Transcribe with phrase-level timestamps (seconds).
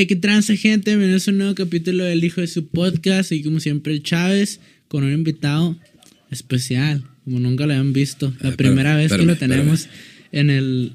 [0.00, 0.92] Hey, qué transa, gente.
[0.92, 3.32] Bienvenidos a un nuevo capítulo del Hijo de su podcast.
[3.32, 5.76] Y como siempre, el Chávez con un invitado
[6.30, 8.32] especial, como nunca lo habían visto.
[8.38, 9.88] La Eh, primera vez que lo tenemos
[10.30, 10.92] en el.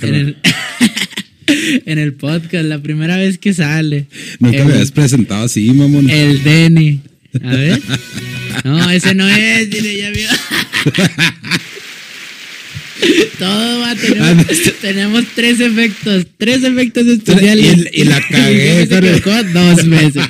[0.00, 0.36] En el,
[1.86, 4.08] en el podcast, la primera vez que sale.
[4.40, 6.10] Nunca el, me habías presentado así, mamón.
[6.10, 7.02] el Denny.
[7.44, 7.80] A ver.
[8.64, 10.28] No, ese no es, dile, ya vio.
[13.38, 14.72] Todo va, Ah, tenemos, no.
[14.80, 17.86] tenemos tres efectos, tres efectos especiales.
[17.92, 20.22] Y- y la cagué, Y se pero- equivocó dos veces.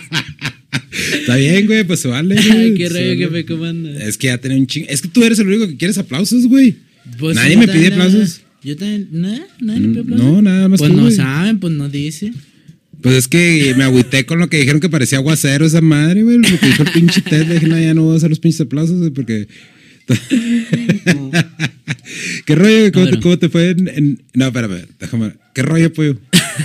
[1.21, 2.37] Está bien, güey, pues se vale.
[2.39, 3.17] Ay, qué vale.
[3.19, 3.91] que me comanda.
[4.05, 4.87] Es que ya tenía un ching.
[4.89, 6.77] Es que tú eres el único que quieres aplausos, güey.
[7.19, 8.43] Pues Nadie me pide aplausos.
[8.63, 9.29] Yo también, ¿no?
[9.61, 10.27] ¿Nadie me pide Mm, aplausos?
[10.27, 11.15] no, nada más Pues tú, no güey.
[11.15, 12.33] saben, pues no dice.
[13.03, 16.37] Pues es que me agüité con lo que dijeron que parecía aguacero esa madre, güey.
[16.39, 17.47] Lo que dijo el pinche Ted.
[17.49, 19.49] Le dije, no, ya no voy a hacer los pinches aplausos, güey, porque.
[22.51, 22.93] ¿Qué rollo?
[22.93, 25.33] ¿Cómo, te, cómo te fue en, en- No, espérame, déjame.
[25.55, 26.17] ¿Qué rollo, pollo?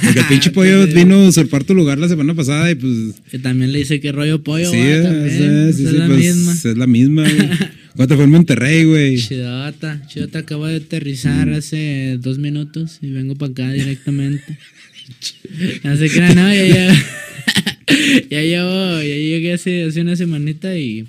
[0.03, 2.93] Porque el pinche pollo vino a usurpar tu lugar la semana pasada y pues.
[3.29, 5.29] Que también le dice que rollo pollo, sí, va, también.
[5.29, 6.53] sí, sí, Esa sí, es la pues, misma.
[6.53, 7.49] es la misma, güey.
[7.95, 9.17] ¿Cómo te fue en Monterrey, güey?
[9.17, 14.57] Chidota, Chidota acabo de aterrizar hace dos minutos y vengo para acá directamente.
[15.97, 16.93] Se crean, no, ya, ya,
[18.31, 21.05] ya llevo, ya llegué hace, hace una semanita y,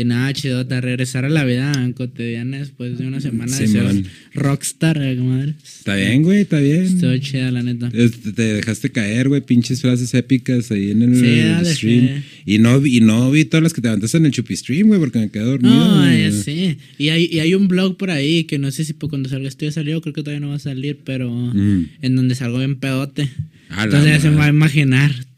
[0.00, 4.06] y nada, Chidota, regresar a la vida cotidiana después de una semana de ser Simón.
[4.34, 5.54] rockstar, eh, comadre.
[5.62, 6.82] Está bien, güey, está bien.
[6.84, 7.90] Estuvo chida, la neta.
[7.90, 11.16] Te dejaste caer, güey, pinches frases épicas ahí en el
[11.64, 12.22] Sí, stream.
[12.46, 14.98] Y no, y no vi todas las que te levantaste en el chupi stream, güey,
[15.00, 15.74] porque me quedé dormido.
[15.74, 16.76] No, ya sí.
[16.98, 19.48] Y hay, y hay un blog por ahí que no sé si por cuando salga
[19.48, 21.86] esto ya salió, creo que todavía no va a salir, pero Mm.
[22.02, 23.28] en donde salgo bien pedote.
[23.70, 25.14] A Entonces ya se me va a imaginar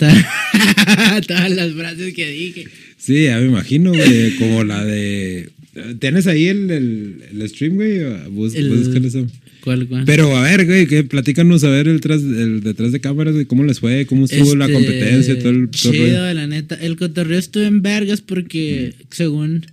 [1.26, 2.64] todas las frases que dije.
[2.98, 5.50] Sí, ya me imagino, güey, como la de...
[5.98, 8.00] ¿Tienes ahí el, el, el stream, güey?
[8.30, 9.26] Bus, El- eso.
[9.62, 10.04] ¿Cuál, cuál?
[10.04, 13.46] Pero a ver, güey, que platícanos a ver el, tras, el detrás de cámaras, güey,
[13.46, 15.68] cómo les fue, cómo estuvo la Este, competencia, todo el...
[15.70, 15.98] todo el.
[16.00, 16.74] Chido, la neta.
[16.74, 19.66] El cotorreo estuvo en vergas porque según,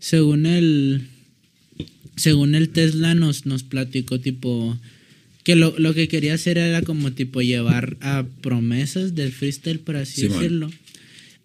[0.00, 1.02] según el
[2.16, 4.78] según el Tesla nos, nos platicó tipo
[5.50, 9.96] que lo, lo que quería hacer era como tipo llevar a promesas del freestyle, por
[9.96, 10.70] así decirlo.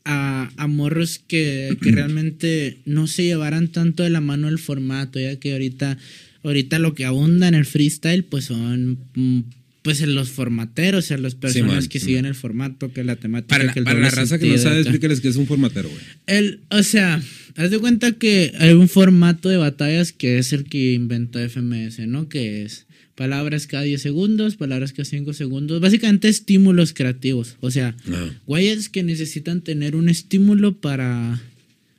[0.03, 5.19] A, a morros que, que realmente no se llevaran tanto de la mano el formato,
[5.19, 5.97] ya que ahorita,
[6.43, 9.39] ahorita lo que abunda en el freestyle pues son mm,
[9.81, 13.55] pues en los formateros, o sea, las personas que siguen el formato, que la temática,
[13.55, 15.89] Para la, que el para la raza que no sabe, explícales que es un formatero,
[15.89, 16.01] güey.
[16.27, 17.19] El, o sea,
[17.55, 22.07] haz de cuenta que hay un formato de batallas que es el que inventó FMS,
[22.07, 22.29] ¿no?
[22.29, 22.84] Que es
[23.15, 27.55] palabras cada 10 segundos, palabras cada 5 segundos, básicamente estímulos creativos.
[27.61, 28.41] O sea, Ajá.
[28.45, 31.41] güeyes que necesitan tener un estímulo para...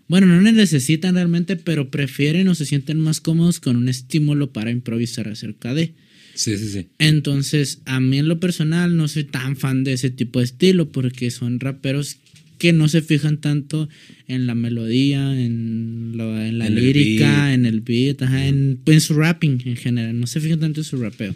[0.09, 4.71] Bueno, no necesitan realmente, pero prefieren o se sienten más cómodos con un estímulo para
[4.71, 5.95] improvisar acerca de.
[6.35, 6.87] Sí, sí, sí.
[6.99, 10.93] Entonces, a mí en lo personal no soy tan fan de ese tipo de estilo
[10.93, 12.19] porque son raperos
[12.59, 13.89] que no se fijan tanto
[14.29, 17.55] en la melodía, en, lo- en la En el lírica, beat.
[17.55, 20.19] en el beat, ajá, en, en su rapping en general.
[20.19, 21.35] No se fijan tanto en su rapeo.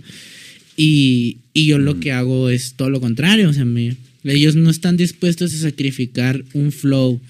[0.77, 3.51] Y, y yo lo que hago es todo lo contrario.
[3.51, 7.21] O sea, me- ellos no están dispuestos a sacrificar un flow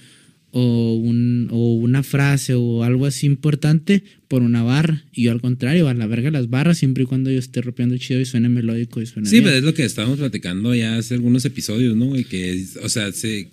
[0.52, 5.04] o, un, o una frase o algo así importante por una barra.
[5.12, 7.96] Y yo al contrario, a la verga las barras siempre y cuando yo esté rapeando
[7.98, 9.44] chido y suene melódico y suene Sí, bien.
[9.44, 12.06] pero es lo que estábamos platicando ya hace algunos episodios, ¿no?
[12.06, 12.24] güey?
[12.24, 13.48] que, o sea, se,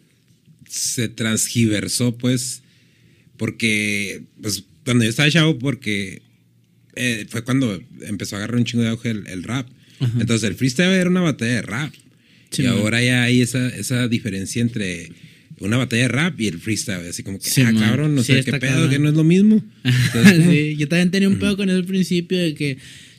[0.68, 2.62] se transgiversó, pues,
[3.38, 6.22] porque, pues, cuando yo estaba chavo, porque
[6.96, 9.68] eh, fue cuando empezó a agarrar un chingo de auge el, el rap.
[10.00, 10.18] Ajá.
[10.20, 11.94] Entonces, el freestyle era una batalla de rap.
[12.50, 12.78] Sí, y man.
[12.78, 15.12] ahora ya hay esa, esa diferencia entre
[15.60, 17.08] una batalla de rap y el freestyle.
[17.10, 17.84] Así como que, Sí, ah, man.
[17.84, 18.90] cabrón, no Sí, sé qué pedo, cabrón.
[18.90, 19.64] que no es lo mismo.
[19.84, 22.78] Entonces, yo también tenía un pedo con eso al principio de que,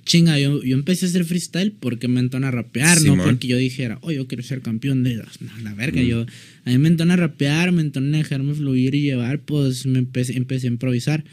[0.09, 3.57] chinga, yo, yo empecé a hacer freestyle porque me entona a rapear, no porque yo
[3.57, 5.16] dijera, oh, yo quiero ser campeón de.
[5.16, 6.27] No, la verga, yo.
[6.65, 10.01] A mí me entona a rapear, me entona a dejarme fluir y llevar, pues me
[10.01, 11.25] empecé, empecé a improvisar.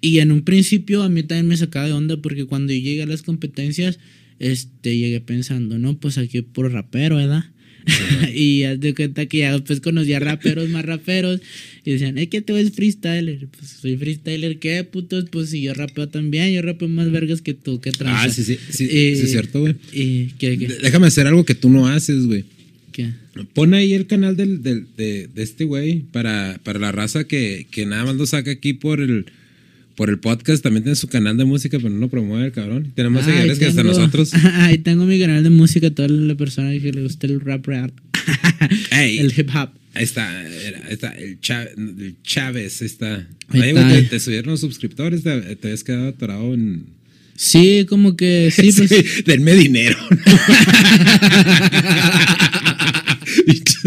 [0.00, 3.02] Y en un principio a mí también me sacaba de onda porque cuando yo llegué
[3.02, 3.98] a las competencias,
[4.38, 7.44] este, llegué pensando, no, pues aquí puro rapero, ¿verdad?
[8.34, 11.40] y haz de cuenta que ya después conocí a raperos más raperos
[11.84, 13.46] y decían, es que tú eres freestyler.
[13.56, 15.26] Pues soy freestyler, ¿qué putos?
[15.30, 18.22] Pues si yo rapeo también, yo rapeo más vergas que tú, ¿qué tranza?
[18.24, 19.76] ah, sí, sí, sí, Eh, sí, es cierto, güey.
[19.92, 22.44] ¿Y qué, qué, D- Déjame hacer algo que tú no haces, güey.
[22.92, 23.10] qué?
[23.54, 27.66] Pon ahí el canal del, del- de, de este güey para, para la raza que,
[27.70, 29.26] que nada más lo saca aquí por el,
[29.96, 30.62] por el podcast.
[30.62, 32.92] También tiene su canal de música, pero no lo promueve el cabrón.
[32.94, 34.32] Tiene más seguidores que hasta nosotros.
[34.54, 37.90] Ahí tengo mi canal de música, toda la persona que le gusta el rap rap.
[38.92, 39.18] Ey.
[39.18, 39.70] el hip hop.
[39.94, 40.46] Ahí está, ahí
[40.90, 42.82] está el, Chá- el Chávez.
[42.82, 43.26] Ahí está.
[43.48, 45.22] Ahí te, te subieron los suscriptores.
[45.22, 46.84] Te, te habías quedado atorado en.
[47.34, 48.90] Sí, como que sí, pues.
[48.90, 49.96] Sí, denme dinero.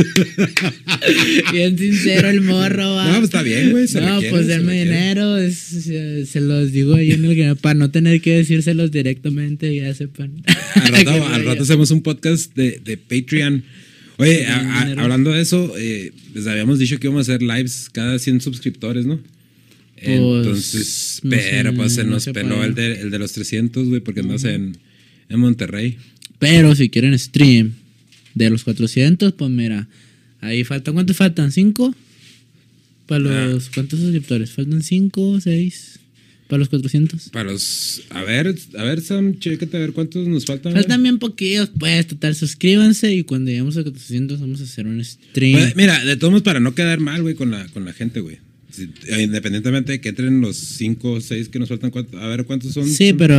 [1.51, 3.05] Bien sincero el morro, va.
[3.07, 3.85] No, pues está bien, güey.
[3.93, 7.73] No, requiere, pues denme dinero, es- se, se los digo ahí en el que para
[7.75, 10.43] no tener que decírselos directamente, ya sepan.
[10.75, 13.63] Al rato, al hacemos un podcast de, de Patreon.
[14.17, 17.89] Oye, a- a- hablando de eso, eh, les habíamos dicho que íbamos a hacer lives
[17.91, 19.19] cada 100 suscriptores, ¿no?
[20.01, 22.67] Entonces, no pero sé, pues se no nos peló puede.
[22.67, 24.77] el de, el de los 300, güey, porque andas en,
[25.29, 25.97] en Monterrey.
[26.39, 27.73] Pero si quieren stream
[28.39, 29.87] de los 400, pues mira,
[30.41, 31.51] ahí faltan, ¿cuántos faltan?
[31.51, 31.93] ¿Cinco?
[33.05, 33.47] Para Ah.
[33.47, 34.51] los, ¿cuántos suscriptores?
[34.51, 35.99] ¿Faltan cinco, seis?
[36.47, 37.29] ¿Para los 400?
[37.29, 38.01] Para los.
[38.09, 40.73] A ver, a ver, Sam, chécate a ver cuántos nos faltan.
[40.73, 45.03] Faltan bien poquillos, pues, total, suscríbanse y cuando lleguemos a 400 vamos a hacer un
[45.03, 45.53] stream.
[45.59, 48.19] Pues, mira, de todos modos, para no quedar mal, güey, con la, con la gente,
[48.21, 48.37] güey.
[49.07, 52.45] Eh, independientemente de que entren los 5 o 6 que nos faltan, ¿cuánto- a ver
[52.45, 52.87] cuántos son.
[52.87, 53.35] Sí, pero,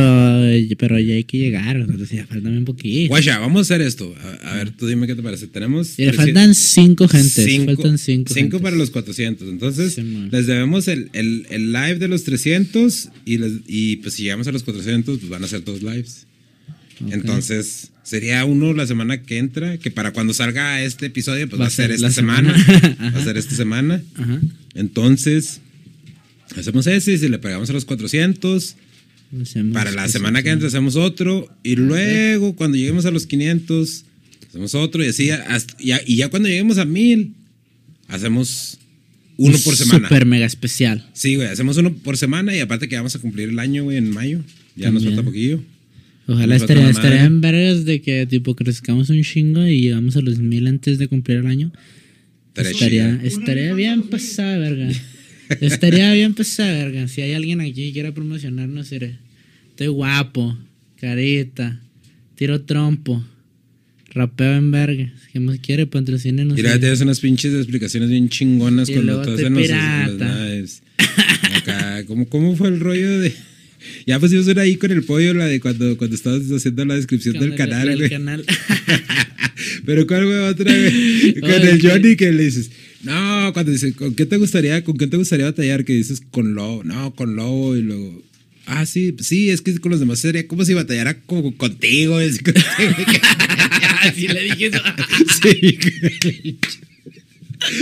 [0.77, 3.07] pero ya hay que llegar, entonces ya faltan bien poquito.
[3.09, 4.13] Guacha, vamos a hacer esto.
[4.43, 5.47] A, a ver, tú dime qué te parece.
[5.47, 5.97] Tenemos.
[5.97, 7.45] Y le 300 faltan cinco gentes.
[7.45, 8.33] cinco- faltan cinco.
[8.33, 8.61] cinco gentes.
[8.61, 9.47] para los 400.
[9.49, 10.01] Entonces, Sí,
[10.31, 14.47] les debemos el, el- el live de los 300 y, les- y pues si llegamos
[14.47, 16.27] a los 400, pues van a ser dos lives.
[17.05, 17.13] Ok.
[17.13, 21.63] Entonces, sería uno la semana que entra, que para cuando salga este episodio, pues va,
[21.65, 22.53] Va a ser esta semana.
[22.65, 23.11] semana.
[23.15, 24.01] va a ser esta semana.
[24.15, 24.39] Ajá.
[24.75, 25.61] Entonces,
[26.57, 28.75] hacemos ese y si le pegamos a los 400,
[29.41, 34.03] Hacemos para la semana que entra hacemos otro y luego cuando lleguemos a los 500
[34.49, 37.33] hacemos otro y así hasta- ya- y ya cuando lleguemos a 1000
[38.09, 38.77] hacemos
[39.37, 40.09] uno Un por semana.
[40.09, 41.09] Super mega especial.
[41.13, 43.95] Sí, güey, hacemos uno por semana y aparte que vamos a cumplir el año, güey,
[43.97, 44.41] en mayo.
[44.75, 45.15] Ya nos También.
[45.15, 45.63] falta poquillo.
[46.31, 50.39] Ojalá estaría, estaría en vergas de que tipo crezcamos un chingo y llegamos a los
[50.39, 51.71] mil antes de cumplir el año.
[52.55, 54.89] Estaría Estaría, bien pasada, verga.
[55.61, 57.07] estaría bien pasada, verga.
[57.07, 59.17] Si hay alguien aquí que quiera promocionarnos, diré.
[59.69, 60.57] Estoy guapo,
[60.99, 61.81] carita,
[62.35, 63.23] tiro trompo,
[64.13, 65.13] rapeo en verga.
[65.31, 66.57] Si más quiere, patrocínenos.
[66.59, 70.19] Luego y- tienes unas pinches explicaciones bien chingonas Y cuando luego te en los, los
[70.19, 70.83] lives.
[71.55, 73.33] Acá, ¿cómo, ¿cómo fue el rollo de...?
[74.05, 77.39] Ya pusimos una ahí con el pollo, la de cuando, cuando estabas haciendo la descripción
[77.39, 78.09] del el- canal, güey.
[78.09, 78.45] canal.
[79.85, 81.33] Pero ¿cuál fue otra, güey?
[81.39, 82.71] Con el Johnny que le dices,
[83.03, 85.85] no, cuando dice, ¿con qué te gustaría, con qué te gustaría batallar?
[85.85, 88.23] Que dices con lobo, no, con lobo y luego.
[88.65, 92.17] Ah, sí, sí, es que con los demás sería como si batallara como contigo.
[94.01, 94.79] así le dije eso.
[95.41, 95.77] sí,
[96.21, 96.57] güey.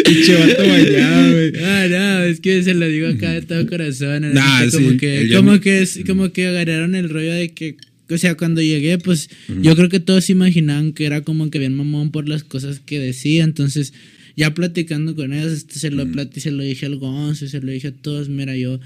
[0.05, 1.51] Pinche vato bañado, güey.
[1.63, 4.33] Ah, no, es que se lo digo acá de todo corazón.
[4.33, 7.77] Nah, como que, como que es, como que agarraron el rollo de que,
[8.09, 9.29] o sea, cuando llegué, pues,
[9.61, 12.79] yo creo que todos se imaginaban que era como que bien mamón por las cosas
[12.85, 13.93] que decía, entonces,
[14.35, 17.71] ya platicando con ellos, este, se lo plati- se lo dije al Gonzo, se lo
[17.71, 18.79] dije a todos, mira, yo,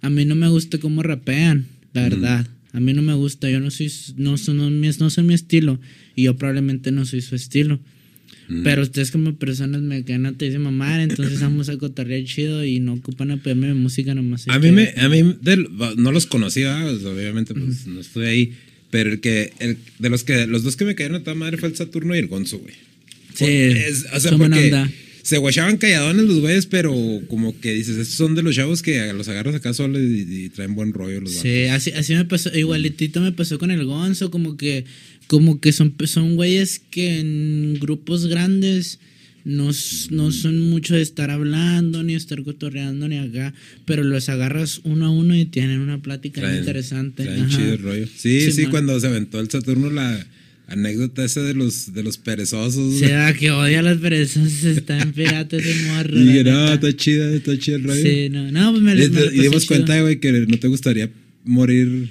[0.00, 2.46] a mí no me gusta cómo rapean, la verdad.
[2.72, 5.80] A mí no me gusta, yo no soy, no no, mi- no son mi estilo,
[6.14, 7.80] y yo probablemente no soy su estilo.
[8.62, 12.78] Pero ustedes como personas me ganan te dicen mamar, entonces vamos a cotorrear chido y
[12.80, 14.46] no ocupan apoyarme de música nomás.
[14.48, 18.52] A mí me, a mí del- no los conocía, obviamente, pues no estuve ahí.
[18.90, 21.56] Pero el que, el, de los que, los dos que me cayeron a toda madre
[21.56, 22.74] fue el Saturno y el Gonzo, güey.
[23.34, 24.90] Sí, Es- o sea, son porque onda.
[25.22, 26.94] se guachaban calladones los güeyes, pero
[27.28, 30.48] como que dices, estos son de los chavos que los agarras acá solos y, y
[30.50, 34.30] traen buen rollo los Sí, así, así me pasó, igualitito me pasó con el Gonzo,
[34.30, 34.84] como que,
[35.26, 38.98] como que son, son güeyes que en grupos grandes
[39.44, 39.70] no,
[40.10, 43.54] no son mucho de estar hablando, ni estar cotorreando, ni acá,
[43.84, 47.24] pero los agarras uno a uno y tienen una plática Traen- interesante.
[47.24, 48.06] traen chido el rollo.
[48.06, 50.26] Sí, sí, Sí, cuando se aventó el Saturno la
[50.68, 52.98] anécdota esa de los, de los perezosos.
[52.98, 56.18] Se da que odia a las personas, está en pirata ese morro.
[56.20, 56.74] y no, neta".
[56.74, 58.02] está chida, está chido el rollo.
[58.02, 61.08] Sí, no, no, pues me, Y, me y dimos cuenta, güey, que no te gustaría
[61.44, 62.08] morir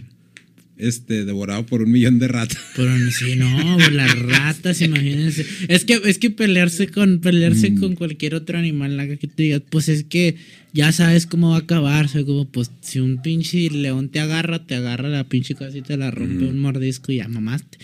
[0.78, 2.58] este, devorado por un millón de ratas.
[2.76, 5.46] Pero no, sí, no, pues, las ratas, imagínense.
[5.68, 7.80] Es que, es que pelearse con, pelearse Mm.
[7.80, 10.36] con cualquier otro animal, la que te digas, pues es que
[10.74, 12.10] ya sabes cómo va a acabar.
[12.26, 16.12] Como pues si un pinche león te agarra, te agarra la pinche casi te la
[16.12, 17.78] rompe un mordisco y ya mamaste.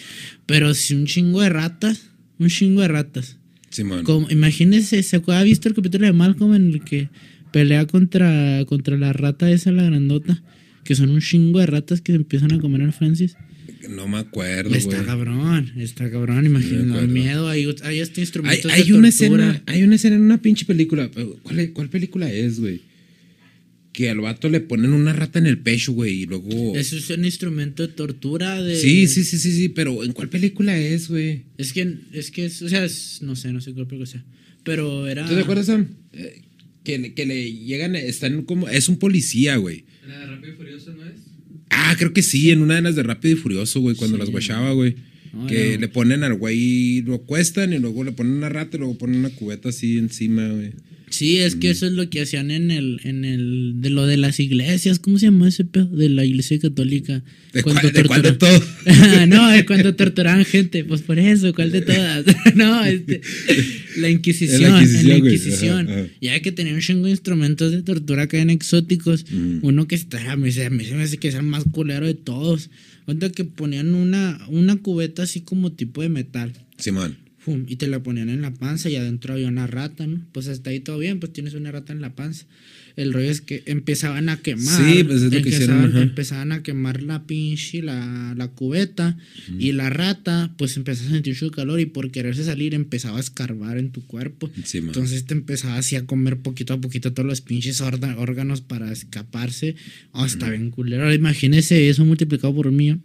[0.45, 3.37] Pero si un chingo de ratas, un chingo de ratas.
[3.69, 4.03] Simón.
[4.03, 7.09] Como, imagínense, ¿se ha visto el capítulo de Malcolm en el que
[7.53, 10.43] pelea contra, contra la rata esa, la grandota?
[10.91, 13.37] Que son un chingo de ratas que se empiezan a comer al Francis.
[13.89, 14.75] No me acuerdo.
[14.75, 19.63] Está cabrón, está cabrón, el miedo, hay, hay este Hay, instrumentos hay de una escena,
[19.67, 21.09] hay una escena en una pinche película.
[21.15, 22.81] pero ¿Cuál, cuál película es, güey?
[23.93, 26.75] Que al vato le ponen una rata en el pecho, güey, y luego.
[26.75, 28.75] Eso es un instrumento de tortura de...
[28.75, 31.43] Sí, sí, sí, sí, sí, pero ¿en cuál película es, güey?
[31.57, 34.25] Es que, es que, es- o sea, es- no sé, no sé cuál película sea.
[34.65, 35.25] Pero era...
[35.25, 35.87] ¿Tú te acuerdas, Sam?
[36.11, 36.41] Eh,
[36.83, 38.67] que, que le llegan, están como.
[38.67, 39.85] Es un policía, güey.
[40.07, 41.21] ¿La de Rápido y Furioso no es?
[41.69, 44.19] Ah, creo que sí, en una de las de Rápido y Furioso, güey, cuando Sí.
[44.21, 44.95] las guachaba, güey.
[45.47, 45.81] Que no.
[45.81, 49.19] le ponen al güey, lo cuestan y luego le ponen una rata y luego ponen
[49.19, 50.71] una cubeta así encima, güey.
[51.09, 54.15] Sí, es que eso es lo que hacían en el, en el, de lo de
[54.15, 55.87] las iglesias, ¿cómo se llama ese pedo?
[55.87, 57.21] De la iglesia católica.
[57.51, 59.25] ¿De Cuando cuál, de cuál de torturan- todo?
[59.27, 62.23] no, es cuando torturaban gente, pues por eso, ¿cuál de todas?
[62.55, 63.19] no, este,
[63.97, 65.87] la Inquisición, En la en Inquisición, la güey, Inquisición.
[65.89, 66.09] ajá, ajá.
[66.21, 69.59] Ya que tenían un chingo de instrumentos de tortura que eran exóticos, Mm.
[69.63, 72.69] uno que está, mí se me hace que es el más culero de todos.
[73.11, 76.53] Cuenta que ponían una, una cubeta así como tipo de metal.
[76.77, 77.17] Simón.
[77.39, 80.25] Fum, y te la ponían en la panza y adentro había una rata, ¿no?
[80.31, 82.45] Pues hasta ahí todo bien, pues tienes una rata en la panza.
[82.95, 84.93] El rollo es que empezaban a quemar.
[84.93, 89.17] Sí, pues es lo que hicieron, empezaban, a quemar la pinche, la, la cubeta.
[89.57, 93.21] Y la rata, pues empezaba a sentir su calor y por quererse salir empezaba a
[93.21, 94.49] escarbar en tu cuerpo.
[94.63, 94.89] Simón.
[94.89, 99.75] Entonces te empezaba así a comer poquito a poquito todos los pinches órganos para escaparse.
[100.11, 101.03] Oh, está bien culero.
[101.03, 103.03] Ahora imagínese eso multiplicado por un millón.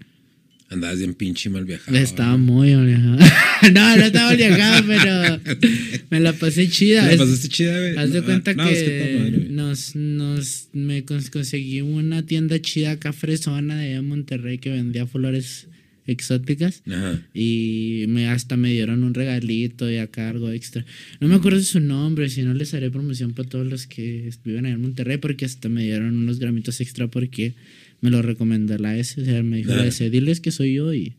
[0.69, 1.97] Andabas bien pinche mal viajado.
[1.97, 3.19] Estaba muy viajado.
[3.73, 5.41] no, no estaba viajado, pero
[6.11, 7.05] me la pasé chida.
[7.07, 7.97] ¿La Es- pasaste chida, güey?
[7.97, 8.73] Haz de No, cuenta no, que,
[9.23, 14.59] es nos, nos me cons- conseguí una tienda chida acá fresona de allá en Monterrey
[14.59, 15.69] que vendía flores
[16.09, 17.21] exóticas Ajá.
[17.35, 20.85] y me hasta me dieron un regalito y acá algo extra.
[21.21, 24.31] No me acuerdo de su nombre, si no les haré promoción para todos los que
[24.45, 27.55] viven allá en Monterrey porque hasta me dieron unos gramitos extra porque
[28.01, 29.87] me lo recomendó la S, o sea, me dijo la.
[29.87, 31.15] S, diles que soy yo y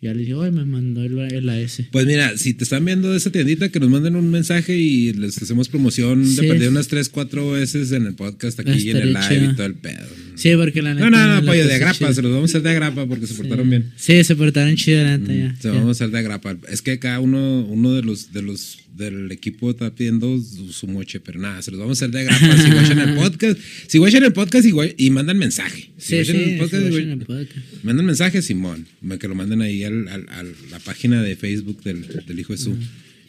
[0.00, 1.82] ya les digo, "Ay, me mandó el, el AS.
[1.90, 5.12] Pues mira, si te están viendo de esa tiendita, que nos manden un mensaje y
[5.12, 9.12] les hacemos promoción de perder unas 3, 4 veces en el podcast aquí en el
[9.14, 9.50] live chido.
[9.50, 10.06] y todo el pedo.
[10.38, 12.62] Sí, porque la neta No, no, no, pollo de agrapa, se los vamos a hacer
[12.62, 13.90] de agrapa porque se portaron bien.
[13.96, 15.56] Sí, se portaron chido, la neta, ya.
[15.60, 15.74] Se ya.
[15.74, 16.56] vamos a hacer de agrapa.
[16.68, 20.40] Es que cada uno, uno de los, de los del equipo está pidiendo
[20.70, 22.56] su, moche, pero nada, se los vamos a hacer de agrapa.
[22.62, 25.90] Si guachan el podcast, si guachan el podcast y, y mandan mensaje.
[25.98, 27.56] Si Sí, sí, el podcast, gua- el podcast.
[27.82, 28.86] Mandan mensaje, Simón.
[29.18, 32.58] Que lo manden ahí al, al- a la página de Facebook del, del hijo de
[32.58, 32.76] su.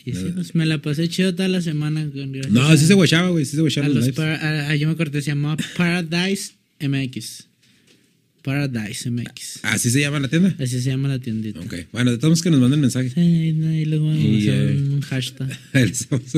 [0.05, 2.07] Y sí, pues me la pasé chido toda la semana.
[2.13, 3.45] con- No, sí se guachaba, güey.
[3.45, 7.45] Sí se guachaba los a- a- Yo me acordé, se llamaba Paradise MX.
[8.41, 9.59] Paradise MX.
[9.63, 10.55] ¿Así se llama la tienda?
[10.59, 11.59] Así se llama la tiendita.
[11.59, 11.75] Ok.
[11.91, 13.09] Bueno, de todos que nos manden mensaje.
[13.09, 15.59] Sí, ahí, ahí les voy a hacer eh, un hashtag.
[16.09, 16.31] Vamos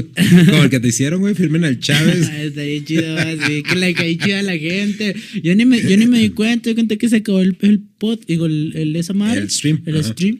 [0.50, 1.36] Como el que te hicieron, güey.
[1.36, 2.27] Firmen al Chávez.
[2.33, 5.15] Estaría chido, así que le caí chido a la gente.
[5.43, 7.79] Yo ni me, yo ni me di cuenta, yo conté que se acabó el, el
[7.79, 9.41] pod, digo, el, el esa madre.
[9.41, 10.12] El stream, El ajá.
[10.12, 10.39] stream.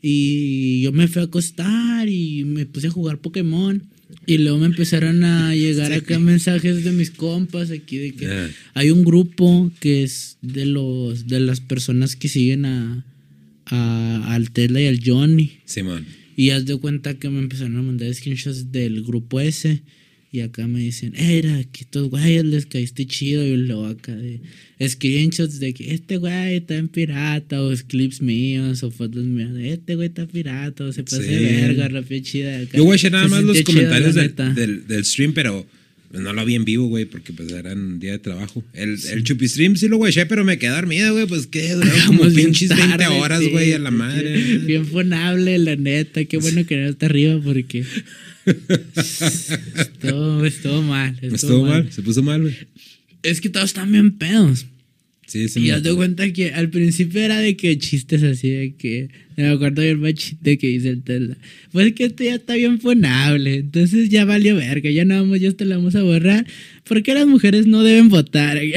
[0.00, 3.82] Y yo me fui a acostar y me puse a jugar Pokémon.
[4.26, 8.90] Y luego me empezaron a llegar acá mensajes de mis compas aquí de que hay
[8.90, 13.04] un grupo que es de los de las personas que siguen a,
[13.66, 15.58] a al Tesla y al Johnny.
[15.64, 16.06] Simón.
[16.36, 19.82] Y haz de cuenta que me empezaron a mandar screenshots del grupo ese.
[20.34, 23.46] Y acá me dicen, era que estos güeyes les caíste chido.
[23.46, 24.40] Y luego acá de
[24.88, 27.62] screenshots de que este güey está en pirata.
[27.62, 29.52] O clips míos o fotos mías.
[29.52, 30.84] de Este güey está pirata.
[30.84, 31.44] O se pasa de Sí.
[31.44, 32.60] verga, rapio chida.
[32.60, 32.78] acá.
[32.78, 35.66] Yo guaché nada Se más los chido, comentarios del, del, del stream, pero
[36.12, 38.64] no lo vi en vivo, güey, porque pues eran día de trabajo.
[38.72, 42.06] El, el chupi stream sí lo guaché, pero me quedé dormido, güey, pues que duraron
[42.06, 44.58] como pinches 20 tarde, horas, sí, güey, a la sí, madre.
[44.58, 46.24] Bien fonable, la neta.
[46.24, 47.84] Qué bueno que no está arriba porque.
[49.76, 51.10] estuvo, estuvo mal.
[51.20, 52.56] Estuvo, Estuvo mal, se puso mal, güey.
[53.22, 54.66] Es que todos están bien pedos.
[55.32, 55.60] Sí, sí.
[55.60, 59.08] Y haz de cuenta que al principio era de que chistes así de que.
[59.34, 61.38] Me acuerdo bien más chiste que dice el Tesla.
[61.72, 63.54] Pues que este ya está bien fonable.
[63.54, 64.90] Entonces ya valió verga.
[64.90, 66.46] Ya no vamos, ya esto lo vamos a borrar.
[66.84, 68.62] Porque las mujeres no deben votar.
[68.62, 68.74] Y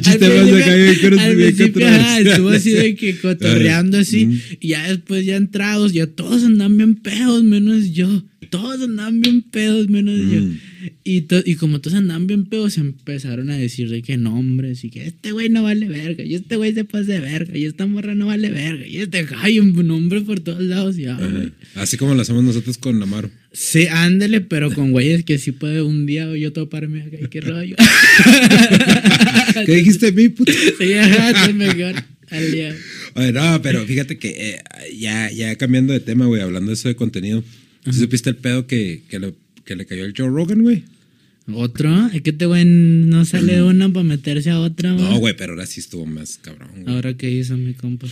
[0.00, 4.26] chiste más acá, bien al principio, ajá, estuvo así de que cotorreando así.
[4.26, 4.40] Mm.
[4.60, 8.22] Y ya después, ya entrados, ya todos andan bien pedos, menos yo.
[8.50, 10.40] Todos andan bien pedos, menos yo.
[10.40, 10.58] Mm.
[11.04, 14.90] Y, to- y como todos andaban bien pedos, empezaron a decir de que nombres y
[14.90, 17.86] que este güey no vale verga, y este güey se pasa de verga, y esta
[17.86, 20.96] morra no vale verga, y este hay un nombre por todos lados.
[21.08, 21.26] Ajá.
[21.26, 21.52] güey.
[21.74, 23.30] Así como lo hacemos nosotros con Amaro.
[23.52, 27.40] Sí, ándale, pero con güeyes que sí puede un día yo toparme acá, y qué
[27.40, 27.76] rollo.
[29.66, 30.52] ¿Qué dijiste, mi puto?
[30.78, 31.94] sí, ajá, es mejor.
[32.30, 32.76] Al día.
[33.14, 34.58] Oye, no, pero fíjate que eh,
[34.98, 37.42] ya, ya cambiando de tema, güey, hablando de eso de contenido.
[37.84, 40.84] ¿Sí supiste el pedo que, que, le, que le cayó el Joe Rogan, güey?
[41.54, 42.08] ¿Otro?
[42.08, 45.18] Es que este güey no sale de una para meterse a otra, No, güey.
[45.18, 46.94] güey, pero ahora sí estuvo más cabrón, güey.
[46.94, 48.06] Ahora qué hizo mi compa.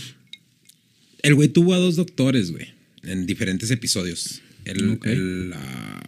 [1.21, 2.67] El güey tuvo a dos doctores, güey,
[3.03, 4.41] en diferentes episodios.
[4.65, 6.01] El, ah,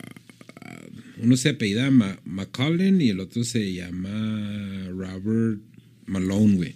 [1.21, 5.59] uno se apellida Ma- McCollin y el otro se llama Robert
[6.07, 6.75] Malone, güey.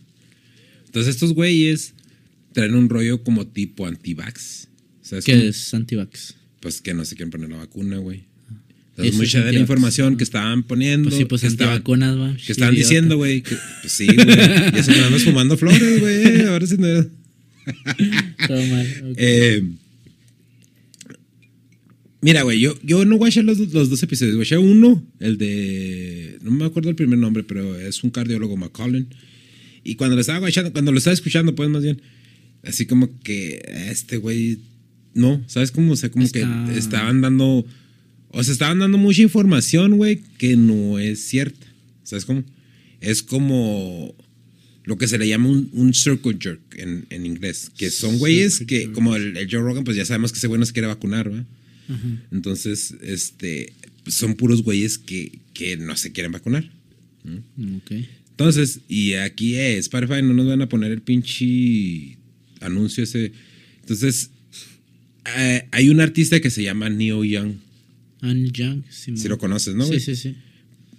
[0.86, 1.94] Entonces estos güeyes
[2.54, 4.68] traen un rollo como tipo anti-vax.
[5.02, 5.40] ¿Sabes cómo?
[5.40, 6.36] ¿Qué es antivax?
[6.64, 8.24] Pues que no se quieren poner la vacuna, güey.
[8.92, 11.10] Entonces es mucha de la información que estaban poniendo...
[11.10, 12.38] Pues sí, pues que estaban, antivacunas, va.
[12.38, 12.90] que estaban Idiota.
[12.90, 14.28] diciendo, güey, pues sí, güey.
[14.74, 16.46] Y eso me andas fumando flores, güey.
[16.48, 16.88] Ahora sí no...
[18.48, 18.88] Todo mal.
[19.12, 19.16] ok.
[19.18, 19.64] Eh,
[22.22, 24.36] mira, güey, yo, yo no watché los, los dos episodios.
[24.38, 26.38] Watché uno, el de.
[26.42, 29.08] No me acuerdo el primer nombre, pero es un cardiólogo, McCollin.
[29.84, 32.02] Y cuando lo estaba watchando, cuando lo estaba escuchando, pues más bien,
[32.64, 34.60] así como que este güey.
[35.14, 35.94] No, ¿sabes cómo?
[35.94, 36.40] O sea, como Está-
[36.72, 37.66] que estaban dando.
[38.30, 41.68] O sea, estaban dando mucha información, güey, que no es cierta.
[42.04, 42.44] ¿Sabes cómo?
[43.00, 44.16] Es como
[44.86, 47.72] lo que se le llama un, un circle jerk en, en inglés.
[47.78, 48.94] Que son güeyes Circle que, jerk.
[48.94, 51.30] como el, el Joe Rogan, pues ya sabemos que ese güey no se quiere vacunar,
[51.30, 51.46] ¿verdad?
[51.90, 52.24] Ajá.
[52.32, 53.74] Entonces, este,
[54.08, 56.70] son puros güeyes que, que no se quieren vacunar.
[57.26, 57.92] Ok.
[58.32, 62.18] Entonces, y aquí es, Spotify no nos van a poner el pinche
[62.62, 63.32] anuncio ese.
[63.82, 64.32] Entonces,
[65.38, 67.54] eh, hay un artista que se llama Neo Young.
[68.22, 68.84] Anne Young.
[68.90, 69.86] Sí, Si lo conoces, ¿no?
[69.86, 70.36] Sí, sí, sí.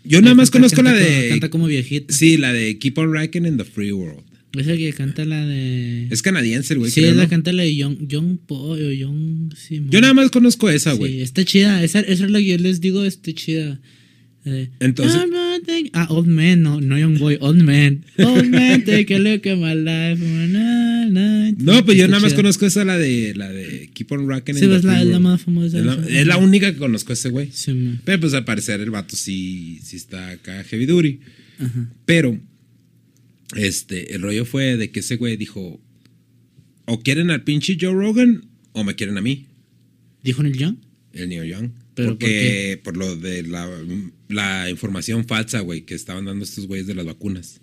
[0.04, 1.28] Yo nada más Canta- conozco la canta de.
[1.30, 2.12] Canta como viejita.
[2.14, 4.20] Sí, la de Keep on Rocking in the Free World.
[4.52, 6.06] Es el que canta la de.
[6.10, 6.90] Es canadiense el güey.
[6.90, 7.28] sí, creo, es la ¿no?
[7.30, 9.54] canta la de Young, Young Boy o Young.
[9.56, 11.22] Sí, Yo nada más conozco esa, Sí, güey.
[11.22, 11.82] está chida.
[11.82, 13.80] Esa, esa es la que yo les digo, está chida.
[14.46, 15.20] Eh, Entonces-
[15.94, 18.04] ah, Old Man, no, no Young Boy, Old Man.
[18.18, 20.22] Old Man, take a look at my life.
[21.58, 24.62] No, pues yo nada más conozco esa, la de, la de Keep on Rocking Sí,
[24.62, 25.78] the pues la, es más famosa.
[25.78, 25.84] Es
[26.26, 27.50] la, es única que conozco a ese güey.
[27.52, 28.00] Sí, man.
[28.04, 31.20] Pero pues al parecer el vato sí, sí está acá heavy duty.
[31.58, 31.88] Ajá.
[32.04, 32.38] Pero,
[33.56, 35.80] este, el rollo fue de que ese güey dijo,
[36.86, 39.46] o quieren al pinche Joe Rogan o me quieren a mí,
[40.22, 40.76] ¿Dijo en el Young?
[41.12, 41.70] el Neil Young.
[41.94, 43.70] ¿Pero Porque por, lo de la,
[44.28, 47.60] la información falsa, güey, que estaban dando estos güeyes de las vacunas.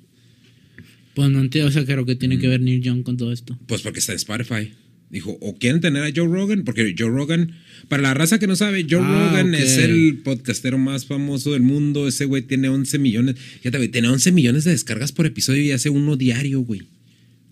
[1.14, 3.60] Pues no entiendo, o sea, creo que tiene que ver Neil Young con todo esto.
[3.68, 4.72] Pues porque está en Spotify.
[5.10, 7.52] Dijo, o quieren tener a Joe Rogan, porque Joe Rogan,
[7.90, 11.64] para la raza que no sabe, Joe Ah, Rogan es el podcastero más famoso del
[11.64, 12.08] mundo.
[12.08, 13.36] Ese güey tiene 11 millones.
[13.38, 16.84] Fíjate, güey, tiene 11 millones de descargas por episodio y hace uno diario, güey.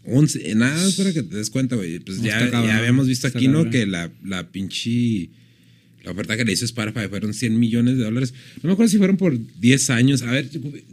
[0.05, 1.99] 11, nada para que te des cuenta, güey.
[1.99, 3.69] Pues No, ya, está cabrón, ya habíamos visto aquí, ¿no?
[3.69, 5.29] Que la, la pinche.
[6.09, 8.33] La oferta que le hizo Spotify fueron 100 millones de dólares.
[8.63, 10.23] No me acuerdo si fueron por 10 años.
[10.23, 10.49] A ver,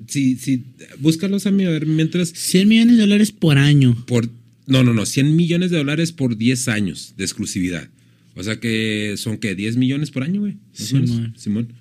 [0.09, 0.65] si, si
[0.99, 2.29] búscalos a mí, a ver, mientras.
[2.29, 3.97] 100 millones de dólares por año.
[4.07, 4.29] Por,
[4.67, 7.89] no, no, no, 100 millones de dólares por 10 años de exclusividad.
[8.35, 10.59] O sea que son que 10 millones por año, güey.
[10.75, 11.33] Simón.
[11.39, 11.73] Simón.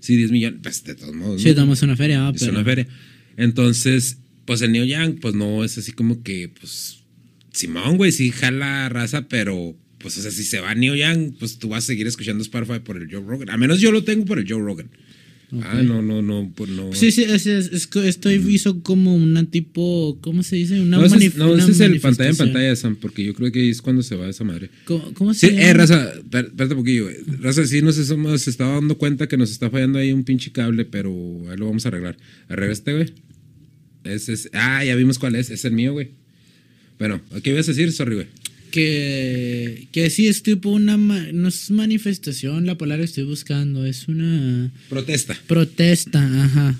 [0.00, 0.60] Sí, 10 millones.
[0.60, 1.40] Pues de todos modos.
[1.40, 1.54] Sí, ¿no?
[1.54, 2.52] damos una feria, ah, Es pero.
[2.52, 2.88] una feria.
[3.36, 7.04] Entonces, pues el Neo Young, pues no es así como que, pues,
[7.52, 11.58] Simón, güey, sí jala raza, pero, pues, o sea, si se va Neo Young, pues
[11.58, 13.48] tú vas a seguir escuchando Spotify por el Joe Rogan.
[13.50, 14.88] A menos yo lo tengo por el Joe Rogan.
[15.64, 16.94] Ah, no, no, no, pues no.
[16.94, 20.80] Sí, sí, es, es- esto hizo como una tipo, ¿cómo se dice?
[20.80, 23.52] Una No, ese es, no, ese es el pantalla en pantalla, Sam, porque yo creo
[23.52, 24.70] que ahí es cuando se va esa madre.
[24.86, 25.62] ¿Cómo, cómo Sí, se llama?
[25.64, 27.16] eh, raza, espérate un poquillo, güey.
[27.42, 30.86] Raza, sí nos hemos estado dando cuenta que nos está fallando ahí un pinche cable,
[30.86, 31.10] pero
[31.50, 32.16] ahí lo vamos a arreglar.
[32.48, 33.12] Arregla este, güey.
[34.04, 34.48] Ese es.
[34.54, 35.50] Ah, ya vimos cuál es.
[35.50, 36.12] Es el mío, güey.
[36.98, 37.92] Bueno, ¿qué ibas a decir?
[37.92, 38.26] Sorry, güey.
[38.72, 44.08] Que, que sí es tipo una, no es manifestación la palabra que estoy buscando, es
[44.08, 45.38] una Protesta.
[45.46, 46.76] protesta, ajá.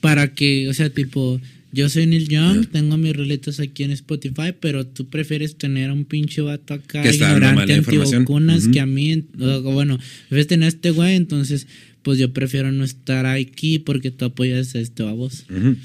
[0.00, 1.40] Para que, o sea, tipo,
[1.72, 5.92] yo soy Neil Young, tengo mis roletas aquí en Spotify, pero tú prefieres tener a
[5.92, 8.72] un pinche vato acá Que ignorante antivacunas Ujú.
[8.72, 9.24] que a mí,
[9.62, 11.66] bueno, prefieres tener a este güey, entonces,
[12.02, 15.44] pues yo prefiero no estar aquí porque tú apoyas a este baboso.
[15.48, 15.76] Ujú.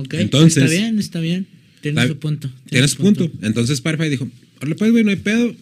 [0.00, 1.46] Ok, Entonces- está bien, está bien.
[1.84, 2.50] Tienes Está- su punto.
[2.70, 3.30] Tienes su punto.
[3.42, 4.28] Entonces Spotify dijo:
[4.62, 5.54] Hola, pues, güey, no hay pedo.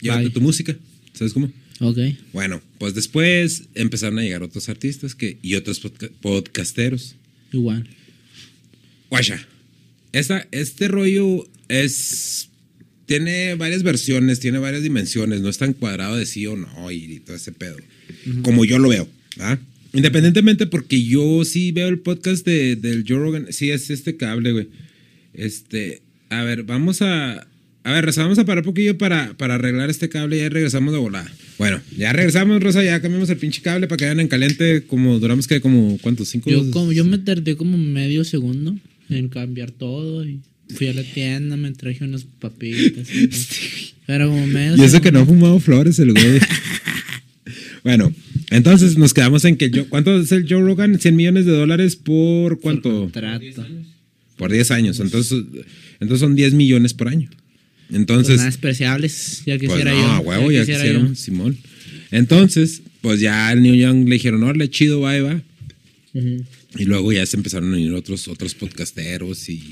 [0.00, 0.76] Llévate tu música.
[1.14, 1.50] ¿Sabes cómo?
[1.80, 1.98] Ok.
[2.34, 7.16] Bueno, pues después empezaron a llegar otros artistas que, y otros podca- podcasteros.
[7.52, 7.88] Igual.
[9.08, 9.46] Guacha,
[10.12, 12.48] esta, este rollo es.
[13.06, 17.18] Tiene varias versiones, tiene varias dimensiones, no es tan cuadrado de sí o no y,
[17.20, 17.76] todo ese pedo.
[18.42, 19.08] Como yo lo veo,
[19.40, 19.58] ¿ah?
[19.92, 24.52] Independientemente, porque yo sí veo el podcast de, del Joe Rogan, sí es este cable,
[24.52, 24.68] güey.
[25.34, 27.46] Este, a ver, vamos a.
[27.82, 30.50] A ver, Rosa, vamos a parar un poquillo para, para arreglar este cable y ya
[30.50, 31.30] regresamos de volada.
[31.56, 35.18] Bueno, ya regresamos, Rosa, ya cambiamos el pinche cable para que vayan en caliente, como
[35.18, 36.28] duramos que como, ¿cuántos?
[36.28, 36.50] ¿Cinco?
[36.50, 38.76] Yo, como, yo me tardé como medio segundo
[39.08, 40.40] en cambiar todo y
[40.74, 43.08] fui a la tienda, me traje unas papitas.
[44.06, 46.40] Pero como medio Y eso que no ha fumado flores el güey.
[47.84, 48.12] bueno,
[48.50, 50.98] entonces nos quedamos en que yo, ¿cuánto es el Joe Rogan?
[50.98, 53.02] 100 millones de dólares por cuánto?
[53.02, 53.66] Contrato.
[54.40, 54.98] Por 10 años.
[55.00, 55.44] Entonces,
[56.00, 57.28] entonces son 10 millones por año.
[57.88, 60.06] Pues Entonces, nada despreciables, ya pues quisiera no, yo.
[60.06, 61.14] a huevo, ya quisieron.
[61.14, 61.58] Simón.
[62.10, 65.42] Entonces, pues ya al New Young le dijeron, órale, chido, va, va.
[66.14, 66.44] Ujú.
[66.78, 69.62] Y luego ya se empezaron a unir otros, otros podcasteros y,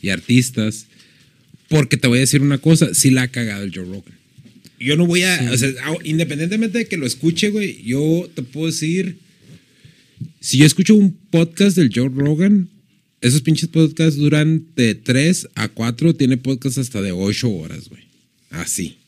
[0.00, 0.86] y artistas.
[1.68, 4.14] Porque te voy a decir una cosa, sí la ha cagado el Joe Rogan.
[4.80, 8.40] Yo no voy a, o sea, a- independientemente de que lo escuche, güey, yo te
[8.42, 9.18] puedo decir,
[10.40, 12.68] si yo escucho un podcast del Joe Rogan,
[13.20, 18.02] esos pinches podcasts duran de 3 a 4, tiene podcasts hasta de 8 horas, güey.
[18.50, 18.98] Así.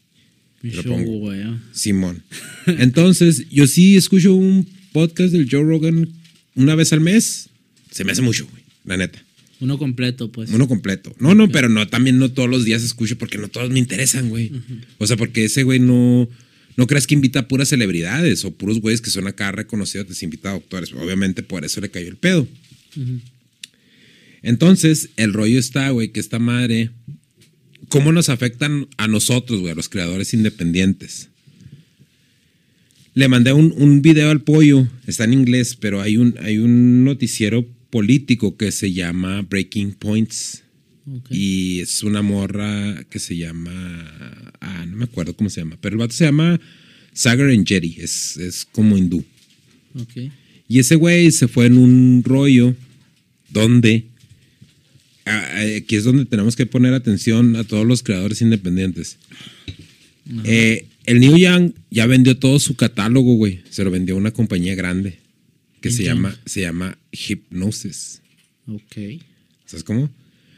[0.63, 1.19] Lo pongo.
[1.19, 1.61] güey, ah.
[1.73, 2.23] Simón.
[2.67, 6.09] Entonces, yo sí escucho un podcast del Joe Rogan
[6.55, 7.49] una vez al mes.
[7.91, 8.63] Se me hace mucho, güey.
[8.85, 9.23] La neta.
[9.61, 10.51] Uno completo, pues.
[10.51, 11.15] Uno completo.
[11.19, 14.29] No, no, pero no, también no todos los días escucho porque no todos me interesan,
[14.29, 14.53] güey.
[14.99, 16.29] O sea, porque ese güey no.
[16.77, 20.25] No creas que invita a puras celebridades o puros güeyes que son acá reconocidos, te
[20.25, 20.93] invita a doctores.
[20.93, 22.47] Obviamente por eso le cayó el pedo.
[24.49, 26.91] Entonces, el rollo está, güey, que esta madre.
[27.91, 31.29] ¿Cómo nos afectan a nosotros, güey, a los creadores independientes?
[33.13, 37.05] Le mandé un, un video al pollo, está en inglés, pero hay un, hay un
[37.05, 40.63] noticiero político que se llama Breaking Points.
[41.29, 44.53] Y es una morra que se llama.
[44.63, 45.77] Ah, no me acuerdo cómo se llama.
[45.79, 46.59] Pero el vato se llama
[47.13, 47.97] Sagar Jetty.
[47.99, 49.23] Es, es como hindú.
[49.95, 50.33] Ok.
[50.69, 52.75] Y ese güey se fue en un rollo
[53.51, 54.08] donde.
[55.29, 59.19] Ah, ah, Aquí es donde tenemos que poner atención a todos los creadores independientes.
[60.45, 63.61] Eh, el New Young ya vendió todo su catálogo, güey.
[63.71, 65.19] Se lo vendió a una compañía grande
[65.81, 68.21] que se llama, se llama Hypnosis.
[68.67, 69.23] Ok.
[69.65, 70.11] ¿Sabes cómo?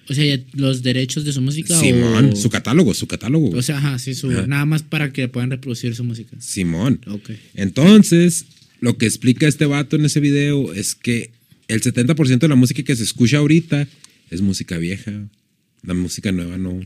[0.09, 1.78] O sea, los derechos de su música.
[1.78, 2.37] Simón, o...
[2.37, 3.46] su catálogo, su catálogo.
[3.46, 3.59] güey.
[3.59, 4.46] O sea, ajá, sí, su, Ajá.
[4.48, 6.37] nada más para que puedan reproducir su música.
[6.40, 7.00] Simón.
[7.06, 7.30] Ok.
[7.54, 8.46] Entonces,
[8.80, 11.30] lo que explica este vato en ese video es que
[11.68, 13.87] el 70% de la música que se escucha ahorita
[14.30, 15.28] es música vieja.
[15.82, 16.80] La música nueva no,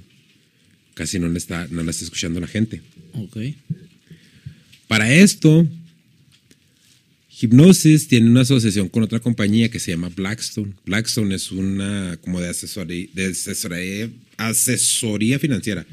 [0.94, 2.80] casi no la está, no la está escuchando la gente.
[3.12, 3.38] Ok.
[4.88, 5.66] Para esto,
[7.40, 10.74] Hipnosis tiene una asociación con otra compañía que se llama Blackstone.
[10.86, 15.84] Blackstone es una como de asesoría, de asesoría, asesoría financiera.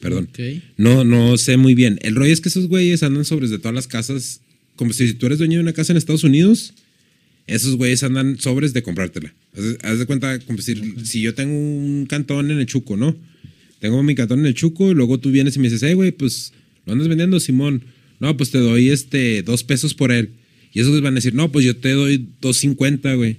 [0.00, 0.28] Perdón.
[0.30, 0.62] Ok.
[0.76, 1.98] No, no sé muy bien.
[2.02, 4.40] El rollo es que esos güeyes andan sobres de todas las casas.
[4.74, 6.72] Como si tú eres dueño de una casa en Estados Unidos,
[7.50, 9.34] esos güeyes andan sobres de comprártela.
[9.82, 13.16] Haz, de cuenta, como decir, si yo tengo un cantón en el Chuco, ¿no?
[13.80, 16.12] Tengo mi cantón en el Chuco y luego tú vienes y me dices, hey, güey,
[16.12, 16.52] pues
[16.86, 17.82] lo andas vendiendo, Simón.
[18.20, 20.30] No, pues te doy este dos pesos por él.
[20.72, 23.38] Y esos güeyes van a decir, no, pues yo te doy 2.50, güey.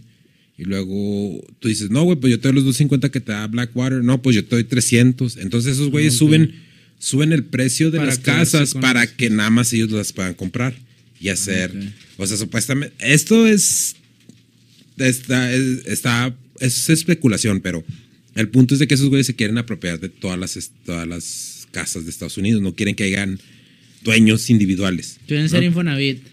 [0.58, 3.48] Y luego tú dices, no, güey, pues yo te doy los 2.50 que te da
[3.48, 4.04] Blackwater.
[4.04, 5.38] No, pues yo te doy 300.
[5.38, 6.54] Entonces esos güeyes suben,
[7.00, 10.76] suben el precio de Para las casas para que nada más ellos las puedan comprar
[11.22, 11.72] y hacer.
[12.18, 13.96] O sea, supuestamente, esto es,
[14.98, 17.84] está, es, está, es especulación, pero
[18.36, 21.68] el punto es de que esos güeyes se quieren apropiar de todas las, todas las
[21.72, 22.62] casas de Estados Unidos.
[22.62, 23.40] No quieren que hayan
[24.04, 25.20] dueños individuales.
[25.28, 25.50] Quieren ¿no?
[25.50, 26.24] ser Infonavit.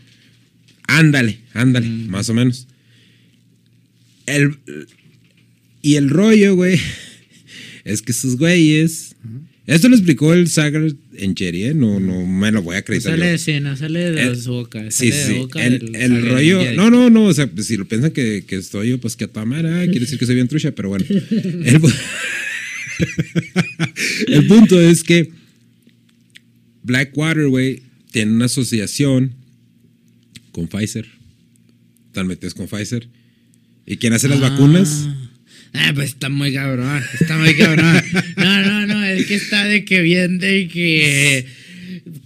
[0.87, 2.09] Ándale, ándale, Mm.
[2.09, 2.67] más o menos.
[4.27, 4.59] El,
[5.83, 6.79] y el rollo, güey,
[7.85, 9.15] es que esos güeyes.
[9.67, 11.75] Esto lo explicó el Sagar en Jerry, ¿eh?
[11.75, 13.13] No, no me lo voy a No acreditar.
[13.13, 13.29] sale yo.
[13.31, 14.91] de escena, sale de El- su boca.
[14.91, 15.33] Sí, sale sí.
[15.35, 16.59] de boca El, del- el sale rollo.
[16.61, 17.25] de- No, no, no.
[17.25, 20.01] O sea, pues, si lo piensan que, que estoy yo, pues que a ah, quiere
[20.01, 21.05] decir que soy bien trucha, pero bueno.
[24.27, 25.31] El punto es que
[26.83, 29.33] Blackwater, güey, tiene una asociación
[30.53, 31.07] con Pfizer.
[32.07, 33.09] Están metidos con Pfizer.
[33.87, 34.51] ¿Y quién hace las Ah.
[34.51, 35.09] vacunas?
[35.73, 37.03] Ah, pues está muy cabrón.
[37.21, 38.03] Está muy cabrón.
[38.37, 39.05] No, no, no.
[39.05, 41.47] Es que está de que bien de que.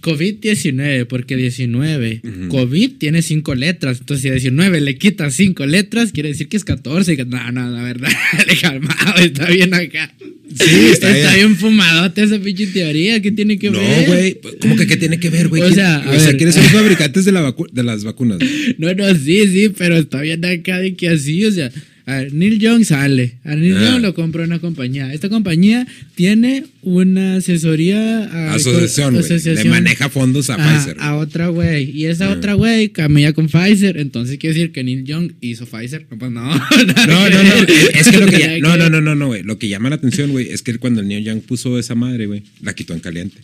[0.01, 2.21] COVID-19, porque 19.
[2.49, 3.99] COVID tiene cinco letras.
[3.99, 7.15] Entonces, si a 19 le quitas cinco letras, quiere decir que es 14.
[7.17, 8.09] Que- No, no, la verdad.
[8.47, 10.13] de calmado, está bien acá.
[10.55, 11.27] Sí, está bien.
[11.35, 13.21] bien fumadote esa pinche teoría.
[13.21, 14.07] ¿Qué tiene que No, ver?
[14.07, 14.37] güey.
[14.61, 15.61] ¿Cómo que qué tiene que ver, güey?
[15.61, 16.37] O ¿Quién- sea, o sea ver.
[16.37, 18.39] ¿quiénes son los fabricantes de, la de las vacunas?
[18.77, 21.71] No, no, sí, sí, pero está bien acá de que así, o sea,
[22.05, 23.91] a ver, Neil Young sale, a Neil Ah.
[23.91, 25.13] Young lo compró una compañía.
[25.13, 29.21] Esta compañía tiene una asesoría a, Asociación, güey.
[29.21, 30.97] Le asociación maneja fondos a, a, Pfizer.
[30.99, 31.89] a otra güey.
[31.91, 32.33] Y esa Ah.
[32.33, 33.97] otra güey camilla con Pfizer.
[33.97, 36.05] Entonces quiere decir que Neil Young hizo Pfizer.
[36.11, 36.43] No, pues no.
[37.07, 37.53] No, no, no.
[37.93, 39.43] Es que lo que ya- no, no, no, no, no, güey.
[39.43, 42.25] Lo que llama la atención, güey, es que cuando el Neil Young puso esa madre,
[42.27, 43.37] güey, la quitó en caliente.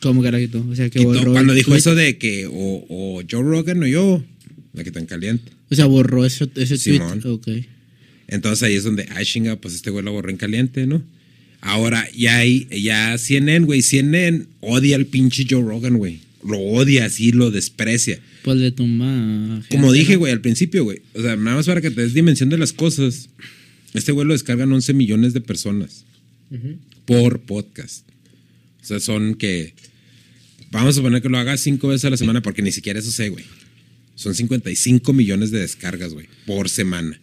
[0.00, 0.66] ¿Cómo carajito?
[0.68, 2.52] O sea, que Quitó- cuando dijo eso de que o,
[2.88, 4.24] o Joe Rogan o yo,
[4.74, 5.52] la quitó en caliente.
[5.72, 6.98] O sea, borró ese, ese tweet.
[6.98, 7.22] Simón.
[7.24, 7.48] Ok.
[8.28, 11.02] Entonces ahí es donde, ay, chinga, pues este güey lo borró en caliente, ¿no?
[11.62, 16.20] Ahora ya hay, ya CNN, güey, CNN odia al pinche Joe Rogan, güey.
[16.44, 18.20] Lo odia así, lo desprecia.
[18.42, 19.62] Pues le tumba.
[19.70, 21.00] Como dije, güey, al principio, güey.
[21.14, 23.30] O sea, nada más para que te des dimensión de las cosas.
[23.94, 26.04] Este güey lo descargan 11 millones de personas
[27.06, 28.06] por podcast.
[28.82, 29.72] O sea, son que.
[30.70, 33.10] Vamos a suponer que lo haga cinco veces a la semana, porque ni siquiera eso
[33.10, 33.44] sé, güey.
[34.14, 37.18] Son 55 millones de descargas, güey, por semana.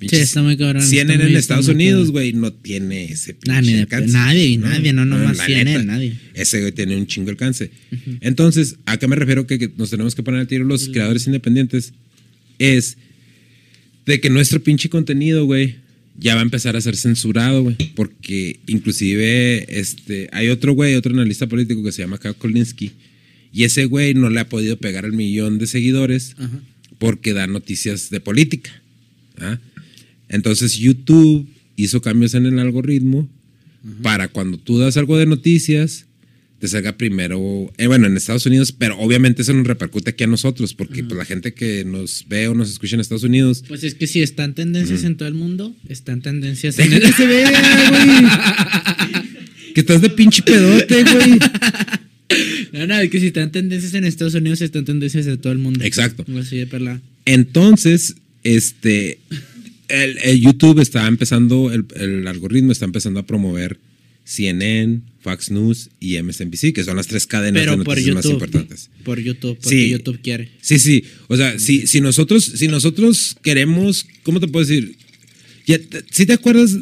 [0.00, 0.76] Sí, está muy cabrón.
[0.82, 4.12] está CNN en muy- Estados Unidos, güey, no tiene ese Nah, ni de- alcance.
[4.12, 6.14] nadie, nadie, no, nomás la CNN, neta, nadie.
[6.34, 7.70] Ese güey tiene un chingo alcance.
[8.20, 11.26] Entonces, ¿a qué me refiero que, que nos tenemos que poner al tiro los creadores
[11.26, 11.92] independientes?
[12.60, 12.96] Es
[14.06, 15.76] de que nuestro pinche contenido, güey,
[16.16, 17.76] ya va a empezar a ser censurado, güey.
[17.96, 22.92] Porque inclusive este, hay otro güey, otro analista político que se llama Kao Kolinsky.
[23.52, 26.60] Y ese güey no le ha podido pegar el millón de seguidores Ajá.
[26.98, 28.82] porque da noticias de política.
[29.38, 29.58] ¿ah?
[30.28, 33.28] Entonces YouTube hizo cambios en el algoritmo
[34.02, 36.06] para cuando tú das algo de noticias,
[36.58, 40.26] te salga primero, eh, bueno, en Estados Unidos, pero obviamente eso nos repercute aquí a
[40.26, 43.84] nosotros, porque pues, la gente que nos ve o nos escucha en Estados Unidos, Pues
[43.84, 49.22] es que si están tendencias en todo el mundo, están tendencias en se vea, güey.
[49.74, 51.38] que estás de pinche pedote, güey.
[52.72, 55.58] No, no, es que si están tendencias en Estados Unidos, están tendencias de todo el
[55.58, 55.84] mundo.
[55.84, 56.24] Exacto.
[56.28, 57.00] Algo Así de perla.
[57.24, 59.18] Entonces, este,
[59.88, 63.78] el, el YouTube está empezando, el, el algoritmo está empezando a promover
[64.24, 68.90] CNN, Fox News y MSNBC, que son las tres cadenas de Pero noticias más importantes.
[69.04, 69.90] Por YouTube, porque Sí.
[69.90, 70.50] YouTube quiere.
[70.60, 71.04] Sí, sí.
[71.28, 74.96] O sea, si, si nosotros, si nosotros queremos, ¿cómo te puedo decir?
[75.66, 76.76] Ya, te- si te acuerdas,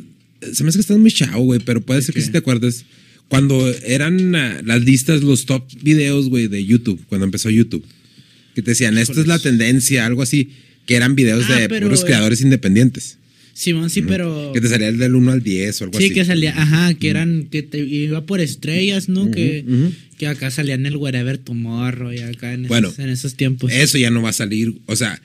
[0.53, 2.27] se me hace que estás muy chavo, güey, pero puede ser que qué?
[2.27, 2.85] sí te acuerdes.
[3.29, 7.85] Cuando eran ah, las listas, los top videos, güey, de YouTube, cuando empezó YouTube,
[8.55, 10.51] que te decían, esta es la tendencia, algo así,
[10.87, 13.19] que eran videos Ah, de pero, puros eh, creadores independientes.
[13.53, 14.53] Simón, sí, pero.
[14.53, 16.15] Que te salía el del 1 al 10 o algo Sí, así.
[16.15, 19.31] que salía, ajá, que eran, que te iba por estrellas, ¿no?
[19.31, 19.93] que, ujú.
[20.19, 23.73] que acá salían el Wherever Tomorrow y acá en, Bueno, esos, en esos tiempos.
[23.73, 24.75] Eso ya no va a salir.
[24.87, 25.21] O sea,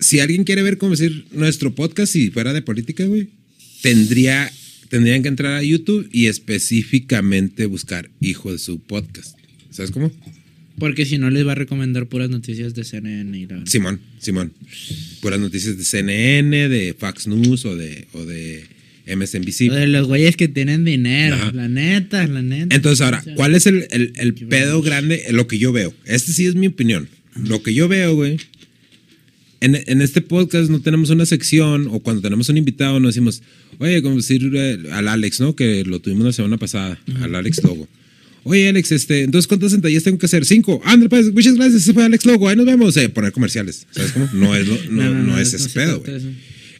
[0.00, 3.28] si alguien quiere ver cómo decir nuestro podcast si fuera de política, güey,
[3.82, 4.52] tendría,
[4.94, 9.36] tendrían que entrar a YouTube y específicamente buscar hijo de su podcast.
[9.70, 10.12] ¿Sabes cómo?
[10.78, 13.66] Porque si no les va a recomendar puras noticias de CNN y la.
[13.66, 14.52] Simón, Simón.
[15.20, 18.64] Puras noticias de CNN, de Fox News o de, o de
[19.16, 19.70] MSNBC.
[19.70, 21.50] O de los güeyes que tienen dinero, Ajá.
[21.52, 22.74] la neta, la neta.
[22.76, 25.24] Entonces, ahora, ¿cuál es el, el- el pedo grande?
[25.32, 25.92] Lo que yo veo.
[26.06, 27.08] Este sí es mi opinión.
[27.34, 28.36] Lo que yo veo, güey.
[29.64, 33.42] En, en este podcast no tenemos una sección o cuando tenemos un invitado nos decimos,
[33.78, 35.54] oye, como decir eh, al Alex, ¿no?
[35.56, 37.88] Que lo tuvimos la semana pasada, al Alex Logo.
[38.42, 40.44] Oye, Alex, este, entonces, ¿cuántas sentadillas tengo que hacer?
[40.44, 40.82] Cinco.
[40.84, 41.82] Ándale, pues, muchas gracias.
[41.82, 42.46] Ese fue Alex Logo.
[42.46, 42.94] Ahí nos vemos.
[42.98, 43.86] Eh, poner comerciales.
[43.90, 44.28] ¿Sabes cómo?
[44.34, 46.20] No es, lo- no, no es no ese se pedo, güey.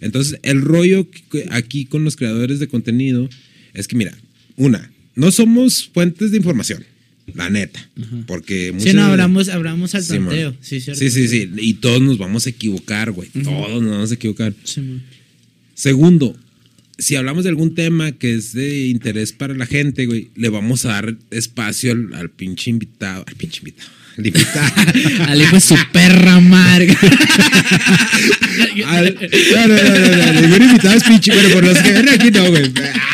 [0.03, 1.07] Entonces, el rollo
[1.51, 3.31] aquí con los creadores de contenido
[3.73, 4.15] es que, mira,
[4.57, 6.85] una, no somos fuentes de información,
[7.33, 7.89] la neta.
[8.27, 10.55] Porque Sí, muchas- no, hablamos, hablamos al Sí, tanteo.
[10.61, 10.99] Sí, cierto.
[11.01, 11.51] sí, sí, sí.
[11.59, 13.29] Y todos nos vamos a equivocar, güey.
[13.31, 14.53] Todos nos vamos a equivocar.
[14.65, 15.03] Sí, man.
[15.75, 16.37] Segundo,
[16.99, 20.85] si hablamos de algún tema que es de interés para la gente, güey, le vamos
[20.85, 23.25] a dar espacio al, al pinche invitado.
[23.27, 23.91] Al pinche invitado.
[24.17, 25.25] Al invitado.
[25.29, 26.97] Al hijo de su perra amarga.
[28.87, 29.15] Al-
[29.53, 31.33] no, no, no, no, no, ningún invitado es pinche.
[31.33, 32.73] Bueno, por los que ven aquí no, güey.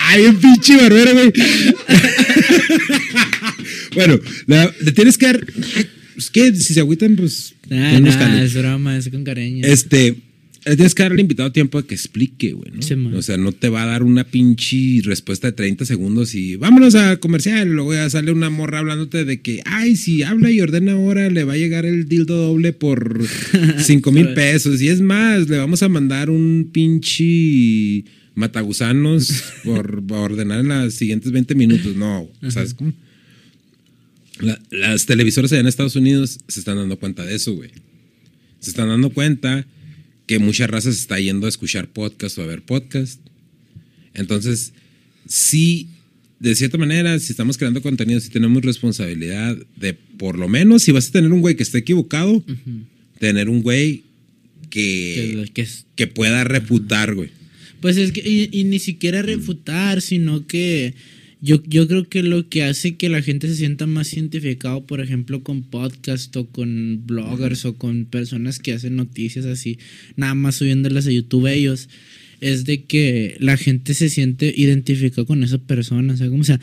[0.08, 1.32] Ay, un pinche barbero, güey.
[3.94, 5.46] Bueno, la- le tienes que dar.
[6.14, 6.54] Pues, ¿qué?
[6.54, 7.54] Si se agüitan, pues.
[7.70, 9.66] Ah, no nah, es broma, es con cariño.
[9.66, 10.16] Este.
[10.66, 12.82] Le tienes que dar al invitado tiempo a que explique, güey, ¿no?
[12.82, 13.14] Sí, man.
[13.14, 16.94] o sea, no te va a dar una pinche respuesta de 30 segundos y vámonos
[16.96, 17.66] a comercial.
[17.70, 21.44] Luego ya sale una morra hablándote de que, ay, si habla y ordena ahora, le
[21.44, 23.24] va a llegar el dildo doble por
[23.78, 24.82] 5 mil pesos.
[24.82, 30.92] Y es más, le vamos a mandar un pinche matagusanos por por ordenar en los
[30.94, 31.96] siguientes 20 minutos.
[31.96, 32.92] No, ¿sabes cómo?
[34.40, 37.70] La- las televisoras allá en Estados Unidos se están dando cuenta de eso, güey.
[38.60, 39.66] Se están dando cuenta
[40.26, 43.20] que mucha raza se está yendo a escuchar podcast o a ver podcast.
[44.14, 44.72] Entonces,
[45.26, 45.88] sí,
[46.38, 50.92] de cierta manera, si estamos creando contenido, sí tenemos responsabilidad de, por lo menos, si
[50.92, 52.44] vas a tener un güey que esté equivocado,
[53.18, 54.04] tener un güey
[54.70, 57.30] Que- que, que es- que pueda refutar, güey.
[57.80, 60.94] Pues es que, y, y ni siquiera refutar, sino que
[61.40, 65.00] yo, yo creo que lo que hace que la gente se sienta más identificado, por
[65.00, 69.78] ejemplo, con podcast o con bloggers o con personas que hacen noticias así,
[70.16, 71.88] nada más subiéndolas a YouTube ellos,
[72.40, 76.44] es de que la gente se siente identificado con esa persona, o sea, como, o
[76.44, 76.60] sea,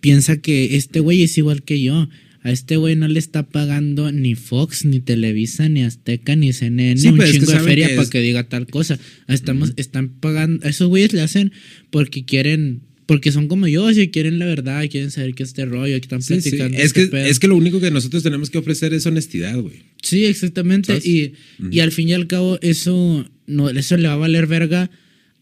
[0.00, 2.08] piensa que este güey es igual que yo.
[2.40, 6.96] A este güey no le está pagando ni Fox, ni Televisa, ni Azteca, ni CNN,
[6.96, 8.98] Sí, un chingo de feria para que diga tal cosa.
[9.26, 11.52] Estamos, están pagando, a esos güeyes le hacen
[11.90, 15.64] porque quieren, porque son como yo, si quieren la verdad, quieren saber qué es este
[15.64, 16.50] rollo, que están Sí, sí.
[16.50, 16.76] platicando.
[16.76, 17.24] Es, este que, pedo.
[17.24, 19.76] es que lo único que nosotros tenemos que ofrecer es honestidad, güey.
[20.02, 20.98] Sí, exactamente.
[21.02, 21.32] Y,
[21.70, 24.90] y al fin y al cabo, eso, no, eso le va a valer verga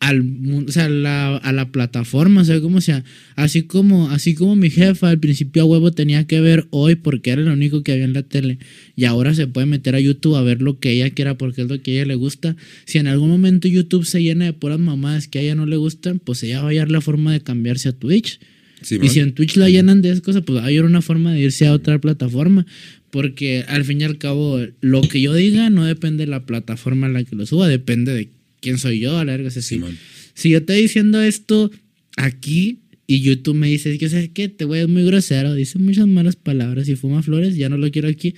[0.00, 3.02] al mundo, o sea, a la, a la plataforma, o sea, como sea,
[3.34, 7.30] así como, así como mi jefa al principio a huevo tenía que ver hoy porque
[7.30, 8.58] era lo único que había en la tele
[8.94, 11.68] y ahora se puede meter a YouTube a ver lo que ella quiera porque es
[11.68, 12.56] lo que a ella le gusta.
[12.84, 15.76] Si en algún momento YouTube se llena de puras mamadas que a ella no le
[15.76, 18.38] gustan, pues ella va a hallar la forma de cambiarse a Twitch.
[18.82, 21.00] Sí, Y si en Twitch la llenan de esas cosas, pues va a haber una
[21.00, 22.66] forma de irse a otra plataforma.
[23.10, 27.06] Porque al fin y al cabo, lo que yo diga no depende de la plataforma
[27.06, 28.28] a la que lo suba, depende de
[28.60, 29.18] ¿quién soy yo?
[29.18, 29.76] A la verga, es así.
[29.76, 29.96] Simón.
[30.34, 31.70] Si yo estoy diciendo esto
[32.16, 34.48] aquí y YouTube me dice que, ¿sabes qué?
[34.48, 37.90] Te güey es muy grosero, dice muchas malas palabras y fuma flores, ya no lo
[37.90, 38.34] quiero aquí.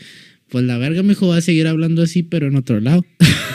[0.48, 3.04] Pues la verga, mi hijo va a seguir hablando así, pero en otro lado.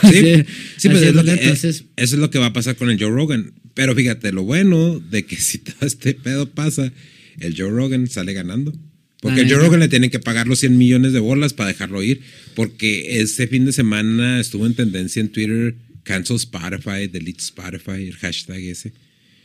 [0.02, 0.20] Sí,
[0.76, 2.76] sí, pues Así es lo que- entonces, eh, eso es lo que va a pasar
[2.76, 3.52] con el Joe Rogan.
[3.74, 6.92] Pero fíjate, lo bueno de que si todo este pedo pasa,
[7.40, 8.72] el Joe Rogan sale ganando.
[9.20, 9.56] Porque el Joe.
[9.58, 12.20] Rogan le tienen que pagar los 100 millones de bolas para dejarlo ir.
[12.54, 15.74] Porque este fin de semana estuvo en tendencia en Twitter,
[16.04, 18.92] cancel Spotify, delete Spotify, el hashtag ese.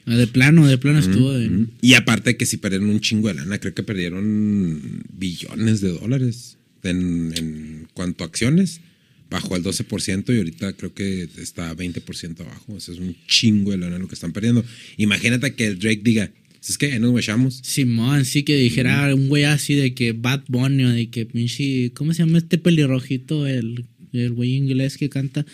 [0.06, 1.34] ah, de plano, de plano estuvo.
[1.34, 1.68] de- Ujú.
[1.82, 6.58] Y aparte que si perdieron un chingo de lana, creo que perdieron billones de dólares
[6.84, 8.82] en, en cuanto a acciones.
[9.30, 12.76] Bajó al 12% y ahorita creo que está 20% abajo.
[12.78, 14.66] Eso es un chingo de lana lo que están perdiendo.
[14.98, 16.32] Imagínate que el Drake diga,
[16.68, 17.60] es que nos echamos.
[17.64, 21.92] Simón, sí que dijera un güey así de que Bad Bunny o de que pinche.
[21.94, 23.46] ¿Cómo se llama este pelirrojito?
[23.46, 25.46] El, el güey inglés que canta.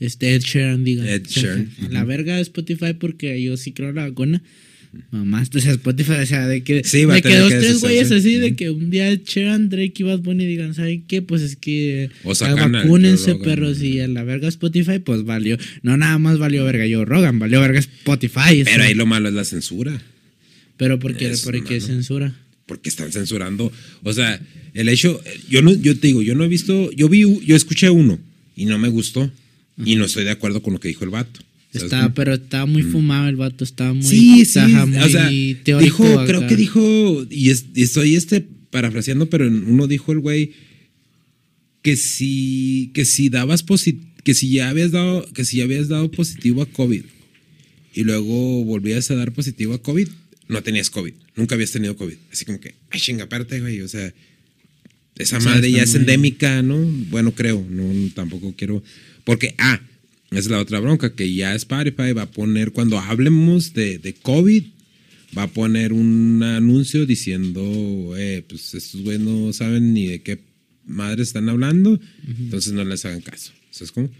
[0.00, 1.08] Este Ed Sheeran, diga.
[1.08, 4.42] Ed Sheeran, La verga de Spotify porque yo sí creo la vacuna.
[5.12, 8.10] Mamá, o sea, Spotify, o sea, de que, Sí, de que dos, que tres güeyes
[8.10, 11.22] así, de que un día Ed Sheeran, Drake y Bad Bunny digan, ¿saben qué?
[11.22, 15.56] Pues es que O vacúnense, perros, y a la verga Spotify, pues valió.
[15.82, 18.64] No nada más valió verga Joe Rogan, valió verga Spotify.
[18.64, 20.02] Pero ahí lo malo es la censura.
[20.76, 21.86] Pero porque, Es porque malo.
[21.86, 22.34] censura.
[22.66, 23.70] Porque están censurando.
[24.02, 24.40] O sea,
[24.74, 27.90] el hecho, yo no, yo te digo, yo no he visto, yo vi, yo escuché
[27.90, 28.18] uno
[28.56, 29.30] y no me gustó.
[29.84, 31.40] Y no estoy de acuerdo con lo que dijo el vato.
[31.72, 32.14] ¿Sabes Estaba, cómo?
[32.14, 34.58] pero estaba muy fumado el vato, estaba muy, Sí, sí.
[34.60, 36.26] muy o sea, dijo, acá.
[36.26, 40.52] creo que dijo, y, es- y estoy este parafraseando, pero uno dijo el güey
[41.82, 45.88] que si, que si dabas posi- que si ya habías dado, que si ya habías
[45.88, 47.02] dado positivo a COVID
[47.94, 50.08] y luego volvías a dar positivo a COVID,
[50.48, 52.16] no tenías COVID, nunca habías tenido COVID.
[52.32, 54.12] Así como que, ay, chinga, espérate, güey, o sea,
[55.16, 56.76] esa madre está ya es endémica, ¿no?
[57.10, 58.82] Bueno, creo, no, tampoco quiero,
[59.30, 59.80] porque, ah,
[60.32, 64.12] esa es la otra bronca, que ya Spotify va a poner, cuando hablemos de, de
[64.12, 64.64] COVID,
[65.38, 67.62] va a poner un anuncio diciendo,
[68.16, 70.40] eh, pues estos güeyes no saben ni de qué
[70.84, 72.00] madre están hablando,
[72.40, 73.52] entonces no les hagan caso.
[73.70, 74.10] ¿Sabes cómo?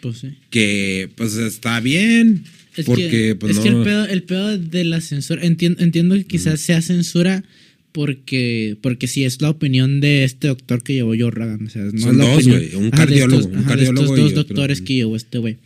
[0.00, 0.34] Pues sí.
[0.50, 2.42] Que pues está bien,
[2.76, 3.62] Es porque que, pues es no...
[3.62, 7.44] que el, pedo, el pedo de la censura, entiendo, entiendo que quizás sea censura
[7.92, 11.66] porque, porque sí es la opinión de este doctor que llevó Joe Rogan.
[11.66, 13.62] O sea, no Son es la dos, güey, un Ajá, de cardiólogo, estos- un ajá,
[13.62, 15.58] de cardiólogo estos dos doctores que llevó este güey.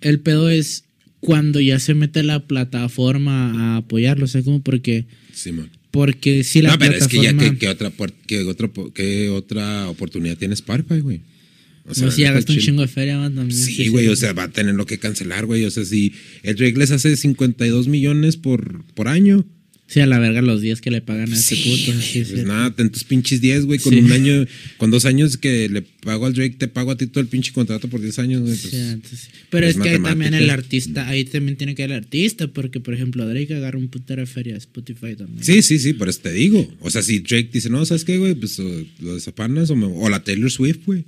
[0.00, 0.84] El pedo es
[1.20, 4.26] cuando ya se mete la plataforma a apoyarlo.
[4.26, 5.70] O sea, como porque, Simón.
[5.90, 7.52] porque si la no, pero es que ya, plataforma...
[7.52, 7.92] ¿qué, qué otra,
[8.26, 11.20] qué otra, qué otra oportunidad tiene Spotify, güey?
[11.86, 13.58] O no, si ya gasta un chingo de feria, man, también.
[13.60, 15.64] Sí, güey, o sea, va a tener lo que cancelar, güey.
[15.66, 19.44] O sea, si el Drake les hace 52 millones por, por año,
[19.86, 22.00] Sí, a la verga los días que le pagan a Sí, puto.
[22.00, 22.46] sí, pues sí.
[22.46, 23.98] nada, ten tus pinches 10, güey, con Sí.
[24.00, 24.46] un año,
[24.78, 27.52] con dos años que le pago al Drake, te pago a ti todo el pinche
[27.52, 28.56] contrato por 10 años, güey.
[28.56, 31.82] pues, Sí, entonces- pero es es, que ahí también el artista, ahí también tiene que
[31.84, 35.44] ir el artista, porque por ejemplo Drake agarra un putero de feria de Spotify también.
[35.44, 36.66] sí, sí, sí, por eso te digo.
[36.80, 38.34] O sea, si Drake dice, no, ¿sabes qué, güey?
[38.34, 41.04] Pues o, lo desapanas o, me- o la Taylor Swift, güey.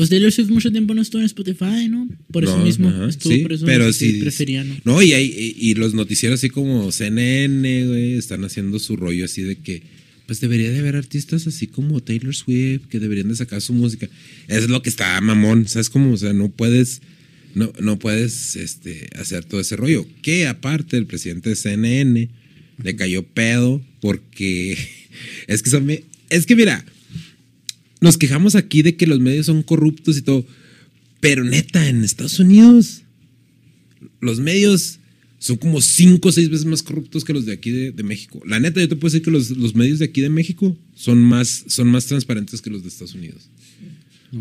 [0.00, 2.08] Pues Taylor Swift mucho tiempo no estuvo en Spotify, ¿no?
[2.32, 4.74] Por eso No, mismo ajá, estuvo, sí, por eso pero sí sí, prefería, ¿no?
[4.82, 9.42] No, y, hay, y, los noticieros así como CNN, güey, están haciendo su rollo así
[9.42, 9.82] de que,
[10.24, 14.08] pues debería de haber artistas así como Taylor Swift que deberían de sacar su música.
[14.48, 16.14] Es lo que está mamón, ¿sabes cómo?
[16.14, 17.02] O sea, no puedes,
[17.54, 20.06] no, no puedes este, hacer todo ese rollo.
[20.22, 22.30] Que aparte el presidente de CNN
[22.82, 24.78] le cayó pedo porque
[25.46, 25.90] es que son,
[26.30, 26.86] es que mira,
[28.00, 30.46] nos quejamos aquí de que los medios son corruptos y todo,
[31.20, 33.02] pero neta, en Estados Unidos
[34.20, 34.98] los medios
[35.38, 38.42] son como cinco o seis veces más corruptos que los de aquí de, de México.
[38.46, 41.22] La neta, yo te puedo decir que los, los medios de aquí de México son
[41.22, 43.48] más, son más transparentes que los de Estados Unidos.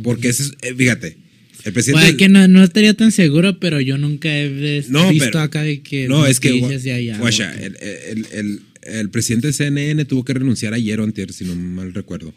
[0.03, 1.17] Porque ese es, eh, fíjate,
[1.63, 2.01] el presidente...
[2.05, 5.63] Puede que no, no estaría tan seguro, pero yo nunca he No, visto pero- acá
[5.63, 10.33] de que no, es que allá, el, el- el- el presidente de CNN tuvo que
[10.33, 12.33] renunciar ayer o antier, si no mal recuerdo.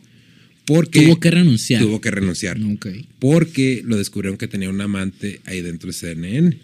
[0.64, 1.82] Porque tuvo que renunciar.
[1.82, 2.58] tuvo que renunciar.
[2.62, 2.86] Ok.
[3.18, 6.56] Porque lo descubrieron que tenía un amante ahí dentro de CNN.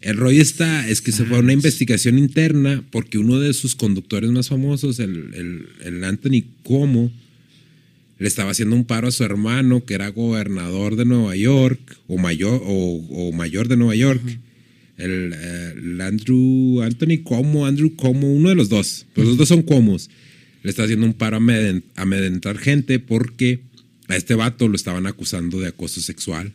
[0.00, 3.76] El rollo está, es que se fue a una investigación interna porque uno de sus
[3.76, 7.12] conductores más famosos, el, el- el Anthony Cuomo,
[8.18, 12.18] le estaba haciendo un paro a su hermano, que era gobernador de Nueva York, o
[12.18, 14.22] mayor, o, o mayor de Nueva York.
[14.96, 19.06] El, eh, el Andrew, Anthony Cuomo, Andrew Cuomo, uno de los dos.
[19.14, 20.10] Pues los dos son Cuomos.
[20.62, 23.60] Le está haciendo un paro a amedren- amedrentar gente porque
[24.08, 26.52] a este vato lo estaban acusando de acoso sexual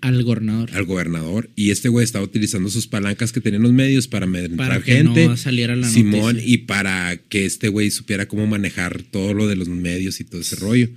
[0.00, 0.70] Al gobernador.
[0.72, 4.68] al gobernador y este güey estaba utilizando sus palancas que tenían los medios para amedrentar
[4.68, 5.26] Para que gente.
[5.26, 6.48] no saliera la Simón noticia.
[6.54, 10.40] y para que este güey supiera cómo manejar todo lo de los medios y todo
[10.40, 10.88] ese rollo.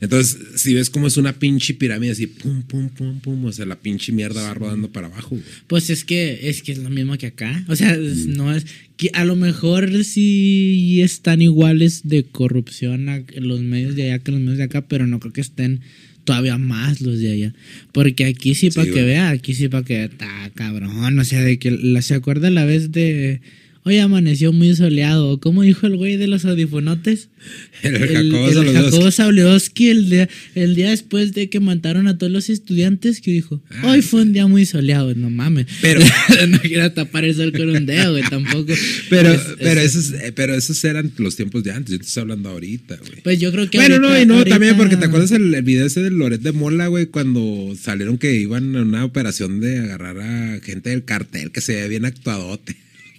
[0.00, 3.64] Entonces, si ves cómo es una pinche pirámide así, pum, pum, pum, pum, o sea,
[3.66, 5.30] la pinche mierda va rodando para abajo.
[5.30, 5.42] güey.
[5.66, 7.64] Pues es que es que es lo mismo que acá.
[7.68, 8.66] O sea, es- no es
[8.96, 14.32] que a lo mejor sí están iguales de corrupción a- los medios de allá que
[14.32, 15.80] los medios de acá, pero no creo que estén
[16.24, 17.54] todavía más los de allá.
[17.92, 21.18] Porque aquí sí, Sí, para que vea, aquí sí para que está cabrón.
[21.18, 23.40] O sea, de que la, se acuerda la vez de
[23.86, 25.40] hoy amaneció muy soleado.
[25.40, 27.28] ¿Cómo dijo el güey de los audifonotes?
[27.82, 28.72] El, El, Jacobo el.
[28.72, 33.30] Jacobo Zabludowski, el día, el día después de que mataron a todos los estudiantes, que
[33.30, 35.66] dijo, Ah, hoy fue un día muy soleado, no mames.
[35.80, 36.00] Pero-
[36.48, 38.72] no quiero tapar el sol con un dedo, güey, tampoco.
[39.10, 41.92] Pero, Es- pero, es- esos, eh, pero esos eran los tiempos de antes.
[41.92, 43.22] Yo te estoy hablando ahorita, güey.
[43.22, 45.62] Pues yo creo que Bueno, no, y no, ahorita- también porque te acuerdas el, el
[45.62, 49.78] video ese de Loret de Mola, güey, cuando salieron que iban a una operación de
[49.78, 52.76] agarrar a gente del cartel que se veía bien actuadote.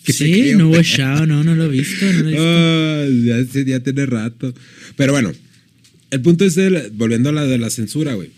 [0.08, 2.44] Que Sí, no hubo show, no, no lo he visto, no lo he visto.
[3.38, 4.54] Ah, ya, ya tiene rato.
[4.96, 5.34] Pero bueno,
[6.12, 8.30] el punto es, de volviendo a la de la censura, güey.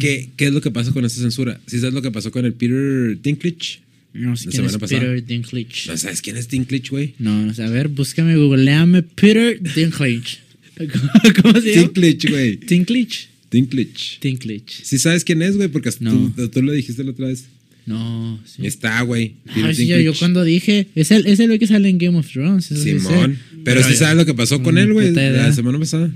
[0.00, 1.60] ¿Qué, ¿Qué es lo que pasa con esa censura?
[1.68, 3.78] ¿Sí sabes lo que pasó con el Peter Dinklage?
[4.12, 5.00] No sé quién es pasada.
[5.02, 5.86] Peter Dinklage.
[5.86, 7.14] ¿No sabes quién es Dinklage, güey?
[7.20, 10.38] No, no sé, a ver, búscame, googleame Peter Dinklage.
[11.42, 11.82] ¿Cómo se llama?
[11.94, 12.56] Dinklage, güey.
[12.56, 13.28] Dinklage.
[13.52, 14.18] Dinklage.
[14.20, 14.82] Dinklage.
[14.82, 15.68] ¿Sí sabes quién es, güey?
[15.68, 16.32] Porque No.
[16.34, 17.44] tú, tú lo dijiste la otra vez.
[17.86, 18.66] No, sí.
[18.66, 19.34] Está, güey.
[19.48, 22.30] Ah, sí, yo, cuando dije, es el, es el güey que sale en Game of
[22.30, 22.70] Thrones.
[22.70, 22.98] eso sí.
[22.98, 23.38] Simón.
[23.64, 26.10] Pero, sí yo- sabes lo que pasó con ni él, güey, la semana pasada.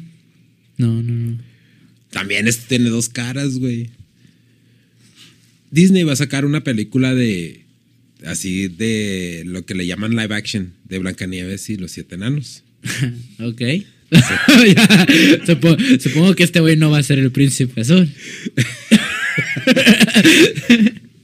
[0.79, 1.39] No, no, no.
[2.11, 3.91] También este tiene dos caras, güey.
[5.71, 7.63] Disney va a sacar una película de.
[8.25, 12.63] Así de lo que le llaman live action de Blancanieves y los siete enanos.
[13.41, 13.61] ok.
[14.11, 14.17] Ya,
[15.47, 18.09] supo- supongo que este güey no va a ser el príncipe azul.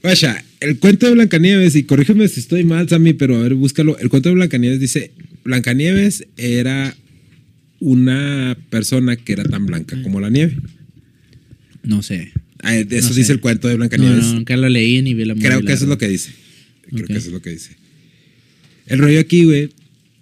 [0.02, 3.96] Vaya, el cuento de Blancanieves, y corrígeme si estoy mal, Sammy, pero a ver, búscalo.
[3.98, 5.12] El cuento de Blancanieves dice:
[5.44, 6.96] Blancanieves era
[7.78, 10.56] una persona que era tan blanca como la nieve.
[11.82, 12.32] No sé.
[12.62, 13.32] Ah, Eso No dice sé.
[13.32, 14.24] el cuento de Blancanieves.
[14.26, 16.30] no, nunca lo leí ni vi la Creo que eso es lo que dice.
[16.90, 17.70] Creo que eso es lo que dice.
[18.86, 19.70] El rollo aquí, güey,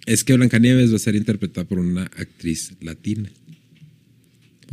[0.06, 3.30] es que Blancanieves va a ser interpretada por una actriz latina.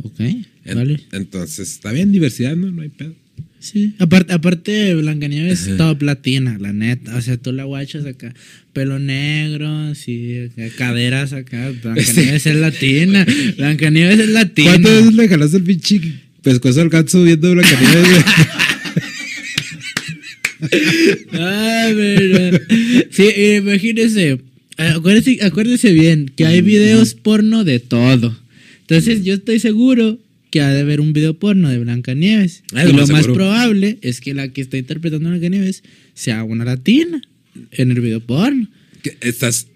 [0.02, 0.46] Ok, En-
[0.76, 1.00] vale.
[1.12, 2.70] Entonces, está bien, diversidad, ¿no?
[2.70, 3.14] No hay pedo.
[3.60, 3.94] Sí.
[3.98, 7.16] Aparte, aparte Blancanieves es top latina, la neta.
[7.16, 8.32] O sea, tú la guachas acá.
[8.72, 11.72] Pelo negro, sí, acá, caderas acá.
[11.82, 13.26] Blancanieves es latina.
[13.56, 14.70] Blancanieves es latina.
[14.70, 16.00] ¿Cuántas veces le jalaste el pinche
[16.42, 18.24] pescuezo al gato viendo Blancanieves?
[23.10, 24.40] Sí, imagínese.
[24.76, 28.38] Acuérdese, acuérdese bien que hay videos porno de todo.
[28.82, 30.18] Entonces, yo estoy seguro
[30.50, 32.62] que ha de haber un video porno de Blancanieves.
[32.74, 33.34] Ah, y lo más seguro.
[33.34, 35.82] probable es que la que está interpretando a Blancanieves
[36.14, 37.20] sea una latina
[37.72, 38.68] en el video porno.
[39.02, 39.16] ¿Qué?
[39.20, 39.66] Estás.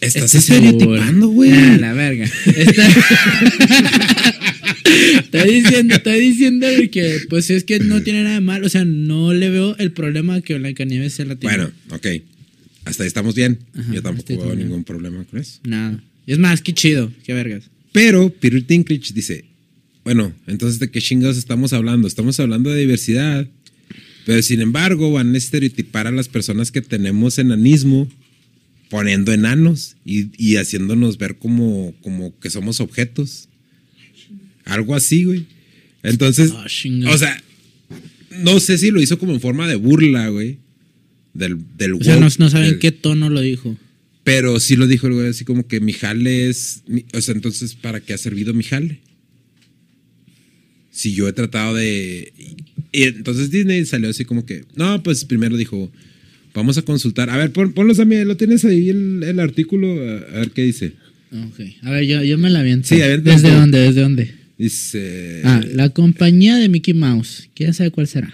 [0.00, 1.50] Estás estereotipando, güey.
[1.52, 2.28] Ah, la verga.
[2.56, 2.88] Está-
[5.20, 8.66] estoy diciendo, estoy diciendo que, pues es que no tiene nada de malo.
[8.66, 11.52] O sea, no le veo el problema que Blancanieves sea latina.
[11.56, 12.06] Bueno, ok.
[12.84, 13.58] Hasta ahí estamos bien.
[13.74, 15.58] Ajá, Yo tampoco veo ningún problema con eso.
[15.64, 16.02] Nada.
[16.26, 17.64] Es más, qué chido, qué vergas.
[17.92, 19.44] Pero Peter Dinklage dice,
[20.04, 22.06] bueno, entonces ¿de qué chingados estamos hablando?
[22.08, 23.48] Estamos hablando de diversidad,
[24.26, 28.08] pero sin embargo van a estereotipar a las personas que tenemos enanismo
[28.90, 33.48] poniendo enanos y, y haciéndonos ver como, como que somos objetos.
[34.64, 35.46] Algo así, güey.
[36.02, 36.66] Entonces, Ah,
[37.12, 37.42] o sea,
[38.42, 40.58] no sé si lo hizo como en forma de burla, güey.
[41.32, 43.76] Del, del O sea, no, saben del- qué tono lo dijo.
[44.22, 46.82] pero sí lo dijo el güey así como que mi jale es...
[46.86, 49.00] mi- o sea, entonces, ¿para qué ha servido mi jale?
[50.94, 52.32] Si yo he tratado de...
[52.92, 54.64] Y, entonces Disney salió así como que...
[54.76, 55.90] No, pues primero dijo,
[56.54, 57.30] vamos a consultar.
[57.30, 59.88] A ver, pon, ponlos a mí, ¿lo tienes ahí el, el artículo?
[59.88, 60.92] A, a ver qué dice.
[61.32, 61.60] Ok.
[61.82, 62.86] A ver, yo, yo me la aviento.
[62.88, 63.78] Sí, aviéntalo ¿Desde dónde?
[63.80, 64.34] ¿Desde dónde?
[64.56, 65.40] Dice...
[65.44, 68.32] Ah, la compañía de Mickey Mouse, quién sabe cuál será,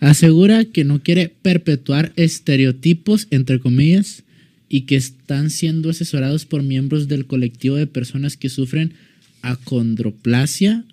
[0.00, 4.24] asegura que no quiere perpetuar estereotipos, entre comillas,
[4.68, 8.94] y que están siendo asesorados por miembros del colectivo de personas que sufren
[9.42, 10.84] acondroplasia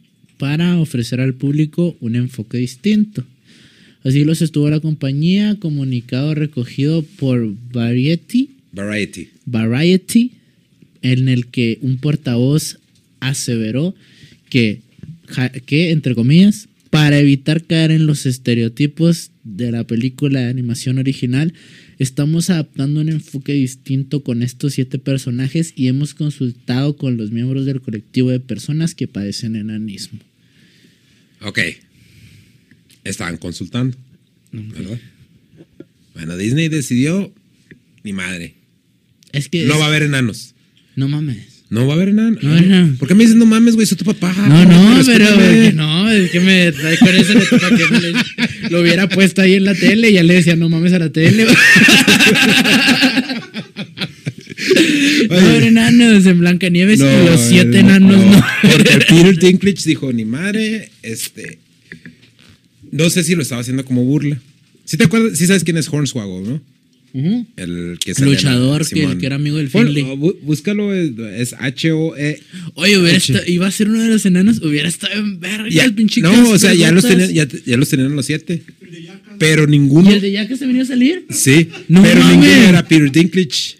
[0.43, 3.23] para ofrecer al público un enfoque distinto.
[4.03, 9.29] Así lo sostuvo la compañía, comunicado recogido por Variety, Variety.
[9.45, 10.31] Variety,
[11.01, 12.77] en el que un portavoz
[13.21, 13.95] aseveró
[14.49, 14.81] que,
[15.65, 21.53] que, entre comillas, para evitar caer en los estereotipos de la película de animación original,
[21.99, 27.65] estamos adaptando un enfoque distinto con estos siete personajes y hemos consultado con los miembros
[27.65, 30.19] del colectivo de personas que padecen enanismo.
[31.43, 31.59] Ok.
[33.03, 33.97] Estaban consultando.
[34.51, 34.99] ¿verdad?
[36.13, 37.33] Bueno, Disney decidió...
[38.03, 38.53] Ni madre.
[39.31, 39.65] Es que...
[39.65, 40.53] No es- va a haber enanos.
[40.95, 41.51] no mames.
[41.69, 42.37] No va a haber enano.
[42.41, 42.95] No, no.
[42.97, 43.87] ¿Por qué me dices no mames, güey?
[43.87, 44.31] Soy tu papá.
[44.47, 48.69] No, no, pero que no, es que me trae con eso de para que le-
[48.69, 51.09] lo hubiera puesto ahí en la tele y ya le decía, no mames a la
[51.11, 51.47] tele.
[55.29, 58.45] No haber enanos en Blancanieves y los siete enanos no.
[58.61, 61.59] Porque el Peter Dinklage dijo, ni madre, este.
[62.91, 64.39] No sé si lo estaba haciendo como burla.
[64.85, 65.37] ¿Sí te acuerdas?
[65.37, 66.61] Sí sabes quién es Hornswoggle, ¿no?
[67.15, 69.19] El que El en- luchador que, Simón.
[69.19, 70.03] que era amigo del Finley.
[70.03, 72.39] bú- búscalo, es, H-O-E.
[72.73, 75.93] Oye, hubiera iba a ser uno de los enanos, hubiera estado en verga Ya- el
[75.93, 78.63] pinche no, o sea, ya los, tenían, ya, ya los tenían los siete.
[79.37, 80.09] Pero ninguno.
[80.09, 81.25] ¿Y el de ya que se venía a salir?
[81.29, 82.37] Sí, No pero mames.
[82.37, 83.75] ninguno era Peter Dinklage.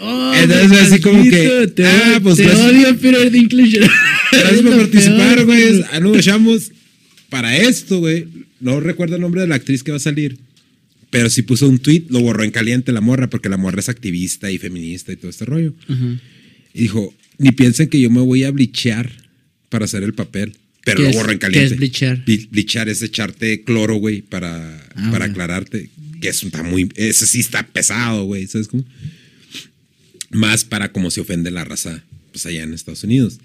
[0.00, 3.78] Oh, Entonces, así como que, Te, ah, pues, te gracias- odio, Peter Dinklage.
[3.78, 5.84] Gracias Eres por lo participar, güey.
[5.92, 6.72] Ah, no, echamos
[7.28, 8.26] para esto, güey.
[8.60, 10.38] No recuerdo el nombre de la actriz que va a salir.
[11.10, 13.88] Pero sí puso un tweet, lo borró en caliente la morra, porque la morra es
[13.88, 15.72] activista y feminista y todo este rollo.
[15.88, 16.20] Ajá.
[16.72, 19.12] Y dijo, ni piensen que yo me voy a blichear
[19.68, 20.54] para hacer el papel.
[20.84, 21.74] Pero ¿Qué lo es- borro en qué caliente.
[21.74, 22.24] es blichear?
[22.24, 25.24] Bli- Blichear es echarte cloro, güey, para, Ah, para bueno.
[25.26, 25.88] aclararte.
[26.20, 26.88] Que eso está muy.
[26.96, 28.46] Ese sí está pesado, güey.
[28.48, 28.84] ¿Sabes cómo?
[30.34, 33.38] Más para cómo se ofende la raza, pues allá en Estados Unidos.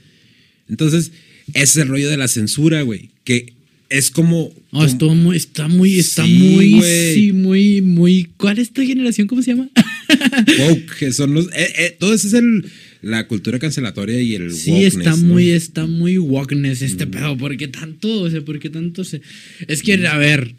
[0.67, 1.11] Entonces,
[1.53, 3.11] ese es el rollo de la censura, güey.
[3.23, 3.53] Que
[3.89, 4.53] es como.
[4.71, 6.81] Oh, como- muy, está muy, está Sí, muy,
[7.13, 8.29] sí, muy, muy.
[8.37, 9.27] ¿Cuál es esta generación?
[9.27, 9.69] ¿Cómo se llama?
[10.59, 11.45] woke, que son los.
[11.47, 12.65] eh, eh, todo eso es el,
[13.01, 15.17] la cultura cancelatoria y el Sí, wokeness, está ¿no?
[15.17, 17.37] muy, está muy wokeness este pedo.
[17.37, 18.21] ¿Por qué tanto?
[18.21, 19.21] O sea, ¿por qué tanto se.?
[19.67, 20.55] Es que, a ver.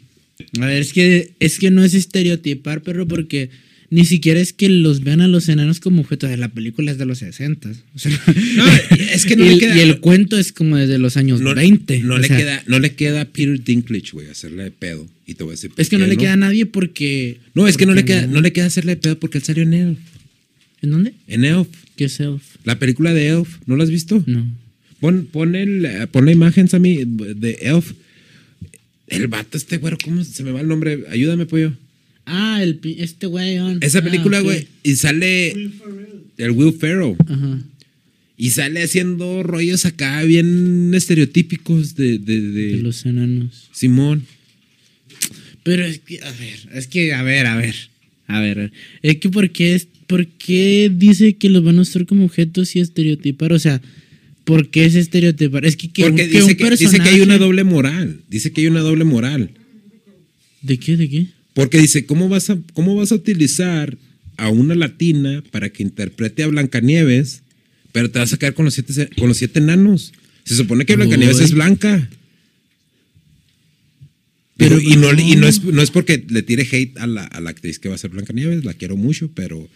[0.59, 3.49] A ver, es que, es que no es estereotipar, pero porque
[3.91, 6.35] ni siquiera es que los vean a los enanos como objetos.
[6.39, 7.71] La película es de los 60.
[7.93, 8.11] O sea,
[8.55, 8.65] No,
[9.13, 11.41] es que no y, le el- queda- y el cuento es como desde los años
[11.41, 11.99] No, 20.
[11.99, 15.07] no le sea, queda, no le queda a Peter Dinklage, güey, hacerle de pedo.
[15.27, 15.71] Y te voy a decir.
[15.77, 17.37] Es que no le queda a nadie porque.
[17.53, 19.61] No, es que no le queda, no le queda hacerle de pedo porque él salió
[19.63, 19.99] en Elf.
[20.81, 21.13] ¿En dónde?
[21.27, 21.67] En Elf.
[21.95, 22.41] ¿Qué es Elf?
[22.63, 24.23] La película de Elf, ¿no la has visto?
[24.25, 24.45] No.
[24.99, 27.91] Pon, pon, el, eh, pon la imagen, Sammy, de Elf.
[29.07, 31.03] El vato, este güero, ¿cómo se me va el nombre?
[31.09, 31.73] Ayúdame, pollo.
[32.25, 33.57] Ah, el, pi- este güey.
[33.81, 34.43] Esa Ah, película, ok.
[34.45, 34.67] güey.
[34.83, 35.51] Y sale
[36.37, 37.15] el Will Ferrell.
[37.27, 37.61] Ajá.
[38.37, 43.69] Y sale haciendo rollos acá bien estereotípicos de, de, de De los enanos.
[43.71, 44.23] Simón.
[45.63, 47.75] Pero es que, a ver, es que, a ver, a ver.
[48.27, 48.71] A ver,
[49.03, 52.75] es que ¿por qué, es, ¿por qué dice que los van a usar como objetos
[52.75, 53.51] y estereotipar?
[53.51, 53.81] O sea,
[54.45, 55.65] ¿por qué es estereotipar?
[55.65, 57.63] Es que, que, Porque un, que dice, un que, dice que hay personaje- una doble
[57.65, 58.21] moral.
[58.29, 59.51] Dice que hay una doble moral.
[60.61, 60.95] ¿De qué?
[60.97, 61.27] ¿De qué?
[61.53, 63.97] Porque dice, ¿cómo vas a, cómo vas a utilizar
[64.37, 67.43] a una latina para que interprete a Blancanieves,
[67.91, 70.13] pero te vas a quedar con los siete, con los siete enanos?
[70.45, 71.43] Se supone que Blancanieves Uy.
[71.43, 72.09] es blanca.
[74.57, 75.21] Pero, Pero y no, no.
[75.21, 77.89] y no es, no es porque le tire hate a la, a la actriz que
[77.89, 79.67] va a ser Blancanieves, la quiero mucho, pero.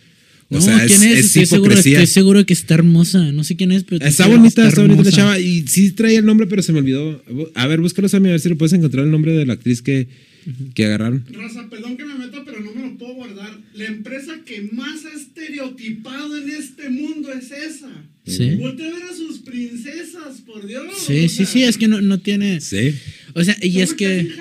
[0.49, 1.19] O no, sea, ¿quién es, es?
[1.19, 3.31] es estoy, seguro, estoy seguro que está hermosa.
[3.31, 4.05] No sé quién es, pero.
[4.05, 5.39] Está bonita, está bonita la chava.
[5.39, 7.23] Y sí traía el nombre, pero se me olvidó.
[7.55, 9.53] A ver, búscalo a mí, a ver si lo puedes encontrar el nombre de la
[9.53, 10.07] actriz que,
[10.73, 11.25] que agarraron.
[11.31, 13.57] Raza, perdón que me meta, pero no me lo puedo guardar.
[13.73, 17.89] La empresa que más ha estereotipado en este mundo es esa.
[18.27, 18.55] Sí.
[18.55, 20.85] Voltea a ver a sus princesas, por Dios.
[21.05, 22.59] Sí, o sí, sea, sí, es que no, no tiene.
[22.61, 22.95] Sí.
[23.33, 24.31] O sea, y es que.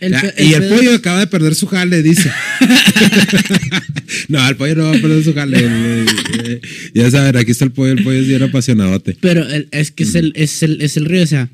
[0.00, 2.28] El, Ya, y el pollo acaba de perder su jale, dice.
[4.28, 5.58] no, el pollo no va a perder su jale.
[5.60, 6.60] eh,
[6.94, 7.92] ya saben, aquí está el pollo.
[7.92, 9.16] El pollo es bien apasionadote.
[9.20, 11.48] Pero el- es que es el, es el, es el río, o sea,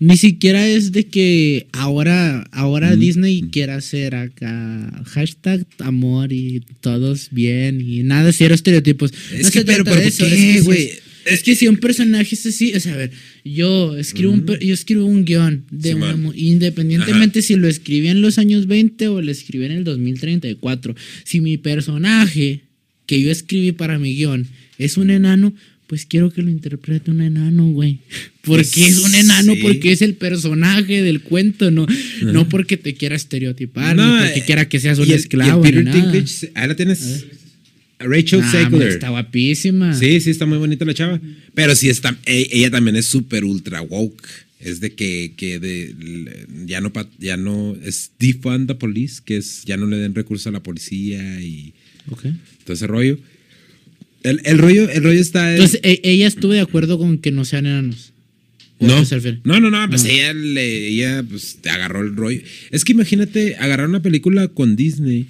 [0.00, 7.28] ni siquiera es de que ahora, ahora Disney quiera hacer acá hashtag amor y todos
[7.30, 9.12] bien y nada, cero estereotipos.
[9.32, 10.32] Es no que, se pero, trata pero de ¿por eso, es
[10.64, 13.10] que es- Es que si un personaje es así, o sea, a ver,
[13.46, 18.20] yo escribo, un, yo escribo un guion de una mu- independientemente si lo escribí en
[18.20, 20.94] los años 20 o lo escribí en el 2034.
[21.24, 22.60] Si mi personaje
[23.06, 24.46] que yo escribí para mi guion
[24.78, 25.54] es un enano,
[25.94, 28.00] pues quiero que lo interprete un enano, güey.
[28.42, 29.60] Porque es un enano, Sí.
[29.62, 31.86] porque es el personaje del cuento, no,
[32.20, 35.10] no porque te quiera estereotipar, No, ni porque eh, quiera que seas un y el-
[35.10, 35.62] y el esclavo.
[35.62, 36.10] Peter ni nada.
[36.12, 37.26] Dinklage, ahí la tienes.
[38.00, 38.88] Rachel Nah, Zegler.
[38.88, 39.94] está guapísima.
[39.96, 41.20] Sí, sí, está muy bonita la chava.
[41.54, 44.26] Pero sí está, e- ella también es súper ultra woke.
[44.58, 45.94] Es de que, que de,
[46.66, 46.90] ya no
[47.20, 50.60] ya no es defund the police, que es ya no le den recursos a la
[50.60, 51.72] policía y
[52.10, 52.24] Ok.
[52.64, 53.16] todo ese rollo.
[54.24, 57.30] El, el rollo, el rollo está en- Entonces, e- ella estuvo de acuerdo con que
[57.30, 58.10] no sean enanos.
[58.78, 60.08] ¿O a no, no, no, no, pues Ah.
[60.10, 62.40] ella le, ella pues te agarró el rollo.
[62.72, 65.26] Es que imagínate agarrar una película con Disney.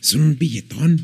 [0.00, 1.00] Es un billetón.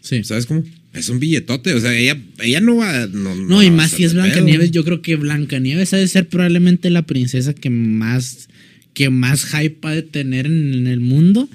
[0.00, 0.22] Sí.
[0.22, 0.62] ¿Sabes cómo?
[0.94, 1.74] Es un billetote.
[1.74, 3.06] O sea, ella, ella no va.
[3.08, 6.90] No, No, y más si es Blancanieves, yo creo que Blancanieves ha de ser probablemente
[6.90, 8.48] la princesa que más
[8.94, 11.48] que más hype ha de tener en, en el mundo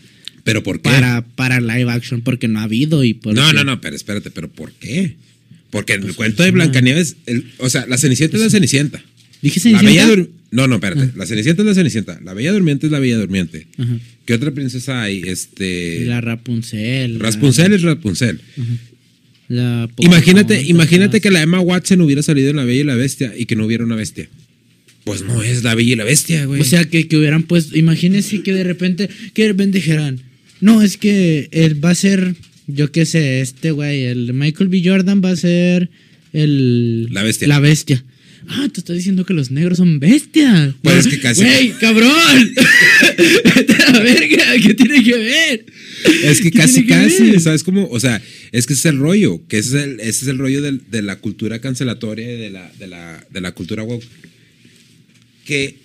[0.43, 0.89] ¿Pero por qué?
[0.89, 4.29] para, para live action, porque no ha habido y por No, no, no, pero espérate,
[4.31, 5.15] ¿pero por qué?
[5.69, 9.01] Porque en el cuento de Blancanieves, el- o sea, la Cenicienta es la Cenicienta.
[9.41, 10.31] ¿Dije La Bella Cenicienta?
[10.51, 11.09] No, no, espérate.
[11.15, 12.19] La Cenicienta es la Cenicienta.
[12.23, 13.65] La Bella Durmiente es la Bella Durmiente.
[13.77, 13.97] Ajá.
[14.25, 15.23] ¿Qué otra princesa hay?
[15.25, 16.05] Este.
[16.05, 17.13] La Rapunzel.
[17.17, 18.39] la- Rapunzel es Rapunzel.
[19.49, 23.33] La Imagínate, imagínate que la Emma Watson hubiera salido en La Bella y la Bestia
[23.37, 24.29] y que no hubiera una bestia.
[25.03, 26.61] Pues no es La Bella y la Bestia, güey.
[26.61, 27.77] O sea, que, que hubieran puesto.
[27.77, 29.09] Imagínense que de repente.
[29.33, 30.21] Que de repente dijeran.
[30.61, 32.35] No, es que él va a ser.
[32.67, 34.03] Yo qué sé, este güey.
[34.05, 34.81] El Michael B.
[34.83, 35.89] Jordan va a ser.
[36.31, 37.07] El.
[37.11, 37.47] La bestia.
[37.47, 38.03] La bestia.
[38.49, 40.73] Ah, tú estás diciendo que los negros son bestias.
[40.81, 42.53] Pues es que casi- Güey, cabrón.
[43.55, 44.43] Vete a la verga.
[44.61, 45.65] ¿Qué tiene que ver?
[46.25, 47.39] Es que ¿Qué casi, que casi?
[47.39, 47.87] ¿sabes cómo?
[47.89, 50.37] O sea, es que ese es el rollo, que ese es el, ese es el
[50.39, 54.03] rollo de la cultura cancelatoria y de la, de, la, de la cultura woke.
[55.45, 55.77] Que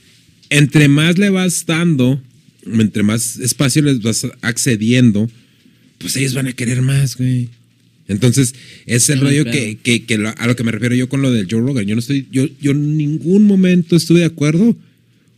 [0.51, 2.21] entre más le vas dando,
[2.81, 5.31] entre más espacio les vas accediendo,
[5.99, 7.49] pues ellos van a querer más, güey.
[8.09, 8.55] Entonces,
[8.87, 9.59] es el rollo claro.
[9.59, 11.87] que, que- que lo- a lo que me refiero yo con lo del Joe Rogan.
[11.87, 14.75] Yo no estoy, yo, yo en ningún momento estuve de acuerdo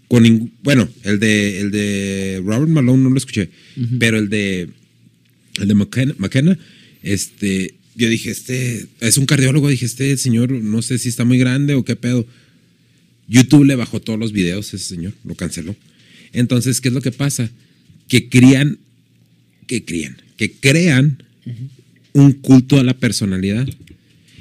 [0.07, 3.51] con ningún, bueno, el de, el de Robert Malone no lo escuché,
[3.99, 4.69] pero el de,
[5.61, 6.59] el de McKenna, McKenna,
[7.03, 11.39] este, yo dije, este, es un cardiólogo, dije, este señor, no sé si está muy
[11.39, 12.27] grande o qué pedo.
[13.29, 15.75] YouTube le bajó todos los videos, ese señor, lo canceló.
[16.33, 17.51] Entonces, ¿qué es lo que pasa?
[18.09, 18.79] Que crían,
[19.67, 21.23] que crían, que crean
[22.13, 23.69] un culto a la personalidad.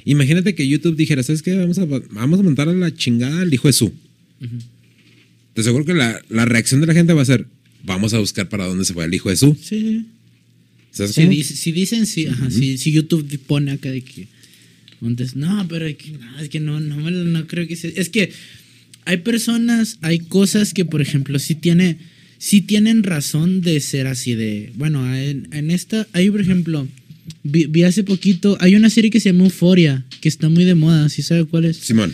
[0.06, 1.56] Imagínate que YouTube dijera, ¿sabes qué?
[1.56, 3.92] Vamos a, vamos a montar a la chingada al hijo de su.
[5.54, 7.48] Te aseguro que la, la reacción de la gente va a ser,
[7.84, 9.56] vamos a buscar para dónde se fue el hijo de su.
[9.62, 10.06] Sí.
[10.92, 14.28] ¿Sabes Si, dice- si dicen sí, ajá, si, si YouTube pone acá de que.
[15.02, 17.92] Antes, no, pero es que no, es que no, no, no creo que sea.
[17.96, 18.32] Es que
[19.06, 21.98] hay personas, hay cosas que, por ejemplo, sí tiene,
[22.38, 24.72] sí tienen razón de ser así de.
[24.76, 26.88] Bueno, en, en esta, hay, por ejemplo,
[27.44, 30.76] vi, vi hace poquito, hay una serie que se llama Euforia, que está muy de
[30.76, 31.78] moda, ¿sí sabe cuál es?
[31.78, 32.14] Simón.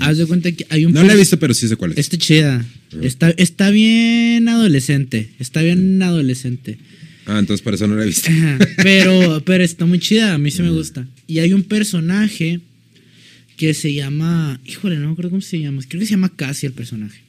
[0.00, 0.92] Haz de cuenta que hay un.
[0.92, 1.98] No la he visto, pero sí sé cuál es.
[1.98, 2.64] Está chida.
[3.02, 5.30] Está, está bien adolescente.
[5.38, 6.78] Está bien adolescente.
[7.26, 8.30] Ah, entonces por eso no la he visto.
[8.76, 11.06] Pero, pero está muy chida, a mí sí me gusta.
[11.26, 12.60] Y hay un personaje
[13.56, 16.66] que se llama, híjole, no me acuerdo cómo se llama, creo que se llama Cassie
[16.68, 17.20] el personaje.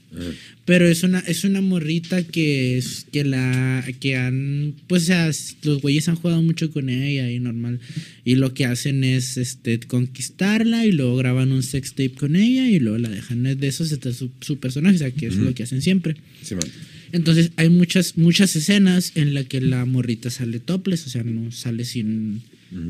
[0.65, 5.31] Pero es una, es una morrita que, es- que la, que han, pues o sea,
[5.63, 7.79] los güeyes han jugado mucho con ella y normal.
[8.23, 12.69] Y lo que hacen es, este, conquistarla y luego graban un sex tape con ella
[12.69, 13.41] y luego la dejan.
[13.59, 16.15] De eso se trata su, su personaje, o sea, que es lo que hacen siempre.
[16.43, 16.65] Simón.
[17.11, 21.51] Entonces hay muchas, muchas escenas en las que la morrita sale topless, o sea, no
[21.51, 22.41] sale sin,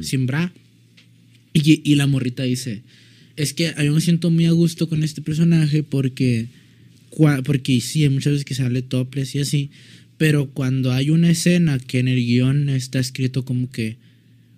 [0.02, 0.52] sin bra.
[1.54, 2.82] Y, y la morrita dice,
[3.36, 6.48] es que yo me siento muy a gusto con este personaje porque,
[7.44, 9.72] porque sí, hay muchas veces que sale topless y así,
[10.18, 13.98] pero cuando hay una escena que en el guion está escrito como que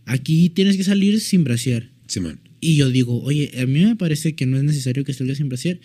[0.06, 1.90] aquí tienes que salir sin brasier.
[2.08, 2.40] Simón.
[2.62, 5.50] Y yo digo, oye, a mí me parece que no es necesario que salgas sin
[5.50, 5.80] brasier.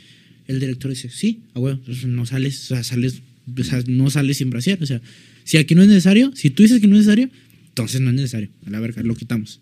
[0.46, 3.22] El director dice, sí, ah, bueno, no sales, o sea, sales,
[3.56, 4.82] o sea, no sales sin brasier.
[4.82, 5.00] O sea,
[5.44, 7.30] si aquí no es necesario, si tú dices que no es necesario,
[7.68, 8.48] entonces no es necesario.
[8.66, 9.60] A la verga, lo quitamos.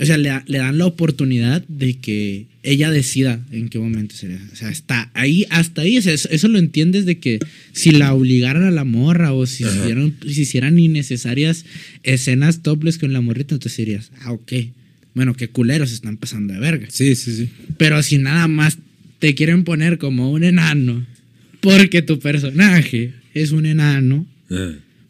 [0.00, 4.40] O sea, le, le dan la oportunidad de que ella decida en qué momento sería.
[4.52, 5.98] O sea, está ahí, hasta ahí.
[5.98, 7.38] o sea, eso, eso lo entiendes de que
[7.72, 9.76] si la obligaran a la morra o si, Ajá.
[9.76, 11.64] hicieran, si hicieran innecesarias
[12.02, 14.52] escenas topless con la morrita, entonces dirías, ah, ok.
[15.14, 16.86] Bueno, qué culeros están pasando de verga.
[16.90, 17.48] Sí, sí, sí.
[17.76, 18.78] Pero si nada más
[19.18, 21.04] te quieren poner como un enano
[21.60, 24.26] porque tu personaje es un enano,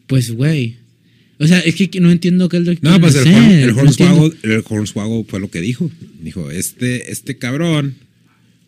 [0.07, 0.80] pues güey.
[1.43, 3.71] O sea, es que no entiendo qué es lo que No, pues el, hacer, el
[3.71, 5.89] Hornswoggle, el Hornswoggle fue lo que dijo.
[6.21, 7.95] Dijo, este, este cabrón,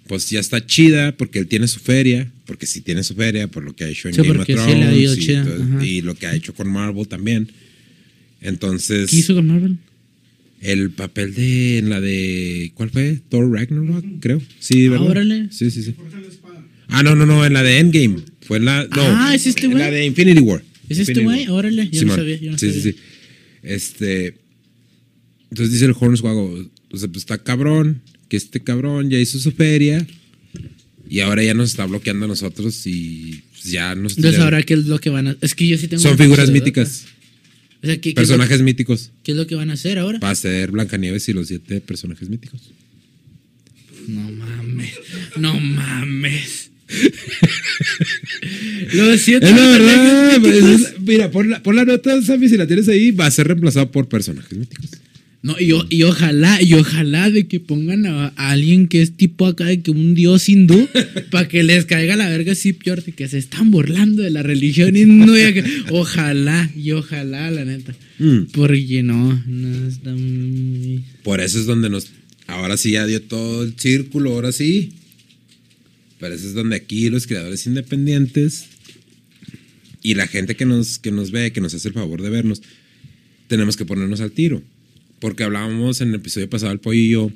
[0.08, 3.64] pues ya está chida porque él tiene su feria, porque sí tiene su feria por
[3.64, 6.02] lo que ha hecho en Sí, Game of sí Thrones ido y, chida, todo- y
[6.02, 7.52] lo que ha hecho con Marvel también.
[8.42, 9.78] Entonces, ¿Qué hizo con Marvel?
[10.62, 13.20] el papel de en la de ¿cuál fue?
[13.30, 14.42] Thor Ragnarok, creo.
[14.60, 15.06] Sí, ¿verdad?
[15.08, 15.48] Ah, órale.
[15.52, 15.94] Sí, sí, sí.
[16.88, 18.18] Ah, no, no, no, en la de Endgame.
[18.42, 19.84] Fue en la no, Ah, ¿es este en güey?
[19.84, 20.64] la de Infinity War.
[20.90, 21.48] ¿Es este güey?
[21.48, 22.16] Órale, yo no Simón.
[22.18, 22.82] sabía, yo no sí, sabía.
[22.84, 22.98] sí, sí.
[23.64, 24.36] Este.
[25.50, 29.52] Entonces dice el Hornswoggle, o sea, pues está cabrón, que este cabrón ya hizo su
[29.52, 30.06] feria
[31.10, 34.18] y ahora ya nos está bloqueando a nosotros y pues, ya nos.
[34.18, 36.18] Entonces ya- ahora qué es lo que van a Es que yo sí tengo son
[36.18, 37.06] figuras míticas.
[37.82, 39.12] O sea, ¿qué, personajes míticos.
[39.24, 40.18] ¿qué es lo que van a hacer ahora?
[40.20, 42.72] Va a ser Blancanieves y los siete personajes míticos.
[44.08, 44.94] No mames.
[45.38, 46.72] No mames.
[48.94, 49.48] Lo siento.
[49.48, 50.38] Es la verdad.
[50.42, 53.32] pues, es- mira, pon la, pon la nota, Sammy, si la tienes ahí, va a
[53.32, 54.90] ser reemplazado por personajes míticos.
[55.42, 59.18] No, y, o- y ojalá, y ojalá de que pongan a, a alguien que es
[59.18, 60.88] tipo acá de que un dios hindú
[61.32, 64.42] para que les caiga la verga así peor de que se están burlando de la
[64.42, 65.34] religión hindú.
[65.92, 67.94] Ojalá, y ojalá, la neta.
[68.20, 68.44] Mm.
[68.54, 71.04] Porque no, no está muy.
[71.24, 72.08] Por eso es donde nos
[72.48, 74.94] ahora sí ya dio todo el círculo, ahora sí.
[76.24, 78.68] Pero eso es donde aquí los creadores independientes
[80.02, 82.62] y la gente que nos, que nos ve, que nos hace el favor de vernos,
[83.50, 84.64] tenemos que ponernos al tiro.
[85.20, 87.32] Porque hablábamos en el episodio pasado, el pollo y yo,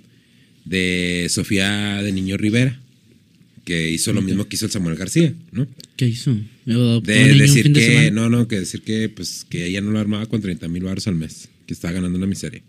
[0.64, 2.80] de Sofía de Niño Rivera,
[3.66, 5.68] que hizo lo mismo que hizo el Samuel García, ¿no?
[5.98, 6.34] ¿Qué hizo?
[6.64, 9.92] ¿Me adoptó De decir de que, no, no, que decir que, pues, que ella no
[9.92, 12.62] lo armaba con 30 mil baros al mes, que estaba ganando una miseria.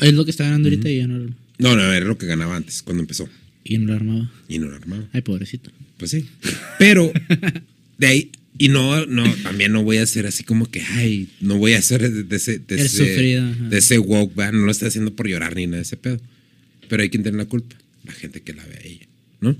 [0.00, 2.26] Es lo que está ganando ahorita y ya no, lo- No, no, era lo que
[2.26, 3.26] ganaba antes, cuando empezó.
[3.70, 4.30] Y no lo armaba.
[4.48, 5.08] Y no lo armaba.
[5.12, 5.70] Ay, pobrecito.
[5.96, 6.26] Pues sí.
[6.78, 7.12] Pero
[7.98, 11.56] de ahí, y no, no, también no voy a hacer así como que, ay, no
[11.56, 14.52] voy a hacer de, ese, de El ese, sufrido, de ese woke, ¿verdad?
[14.52, 16.20] no lo estoy haciendo por llorar ni nada de ese pedo.
[16.88, 19.06] Pero hay quien tiene la culpa, la gente que la ve a ella,
[19.40, 19.56] ¿no?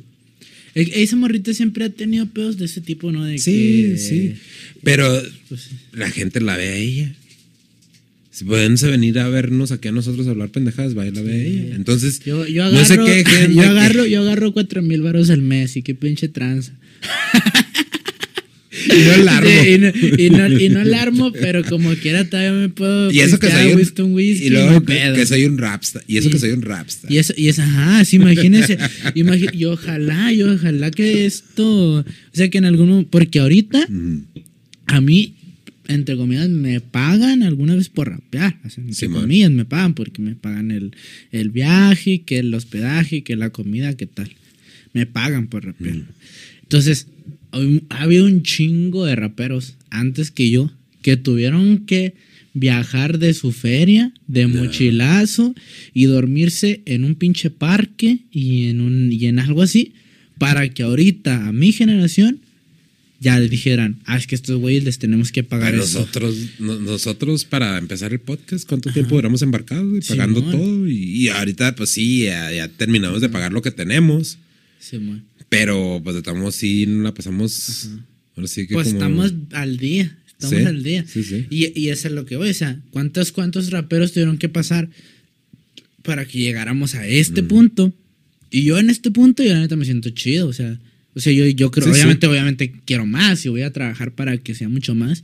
[0.75, 3.25] E- Esa morrita siempre ha tenido pedos de ese tipo, ¿no?
[3.25, 4.35] De Sí, que- sí.
[4.83, 7.15] Pero Pues, la gente la ve a ella.
[8.33, 11.33] Si pueden venir a vernos aquí a nosotros a hablar pendejadas, va y la ve
[11.33, 11.75] a ella.
[11.75, 13.55] Entonces, yo, yo no agarro, se quejen.
[13.55, 16.73] yo agarro, que- yo agarro cuatro mil baros al mes y qué pinche tranza.
[18.73, 19.51] Y no la armo.
[19.51, 23.39] Sí, y, no, y, no, y no pero como quiera todavía me puedo Y eso
[23.39, 25.15] que soy un, Whisky, y luego no que, pedo.
[25.17, 26.03] que soy un rapstar.
[26.07, 27.11] Y eso Y- que soy un rapstar.
[27.11, 28.79] Y eso, y eso, ajá, sí, imagínense.
[29.17, 33.87] imagi- y ojalá, y ojalá que esto, o sea, que en alguno, porque ahorita
[34.87, 35.35] a mí,
[35.95, 38.59] entre comillas, me pagan alguna vez por rapear.
[38.65, 40.93] O sea, entre comillas, me pagan porque me pagan el,
[41.33, 44.31] el viaje, que el hospedaje, que la comida, que tal.
[44.93, 45.97] Me pagan por rapear.
[45.97, 46.07] Mm.
[46.63, 47.07] Entonces,
[47.53, 50.71] hay- ha habido un chingo de raperos antes que yo
[51.03, 52.15] que tuvieron que
[52.53, 55.55] viajar de su feria, de mochilazo
[55.95, 59.93] y dormirse en un pinche parque y en, un, y en algo así
[60.39, 62.41] para que ahorita a mi generación
[63.21, 66.01] ya le dijeran, ah, es que estos güeyes les tenemos que pagar eso.
[66.01, 69.87] nosotros, no- nosotros para empezar el podcast, ¿cuánto tiempo duramos embarcados?
[69.89, 70.01] güey?
[70.03, 70.89] Pagando todo.
[70.89, 70.95] Y,
[71.25, 74.39] y ahorita, pues sí, ya, ya terminamos de pagar lo que tenemos.
[74.79, 75.25] Simón.
[75.51, 77.91] Pero pues estamos sí, la pasamos.
[78.37, 80.17] Ahora sí que Pues como- estamos al día.
[80.29, 81.05] Estamos Sí, al día.
[81.07, 81.47] sí, sí.
[81.51, 82.49] Y, y eso es lo que voy.
[82.49, 84.89] O sea, ¿cuántos, cuántos raperos tuvieron que pasar
[86.03, 87.93] para que llegáramos a este punto?
[88.51, 90.49] Y yo en este punto, yo la neta me siento chido.
[90.49, 90.81] O sea,
[91.21, 91.97] o sea yo, yo creo, Sí, sí.
[92.01, 95.23] obviamente, obviamente quiero más y voy a trabajar para que sea mucho más.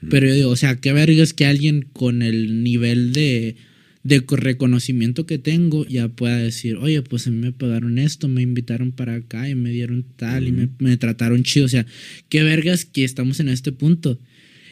[0.00, 0.08] Mm.
[0.08, 3.56] Pero yo digo, o sea, qué vergas que alguien con el nivel de,
[4.04, 8.26] de co- reconocimiento que tengo ya pueda decir, oye, pues a mí me pagaron esto,
[8.28, 11.66] me invitaron para acá y me dieron tal y me, me trataron chido.
[11.66, 11.86] O sea,
[12.28, 14.18] qué vergas que estamos en este punto.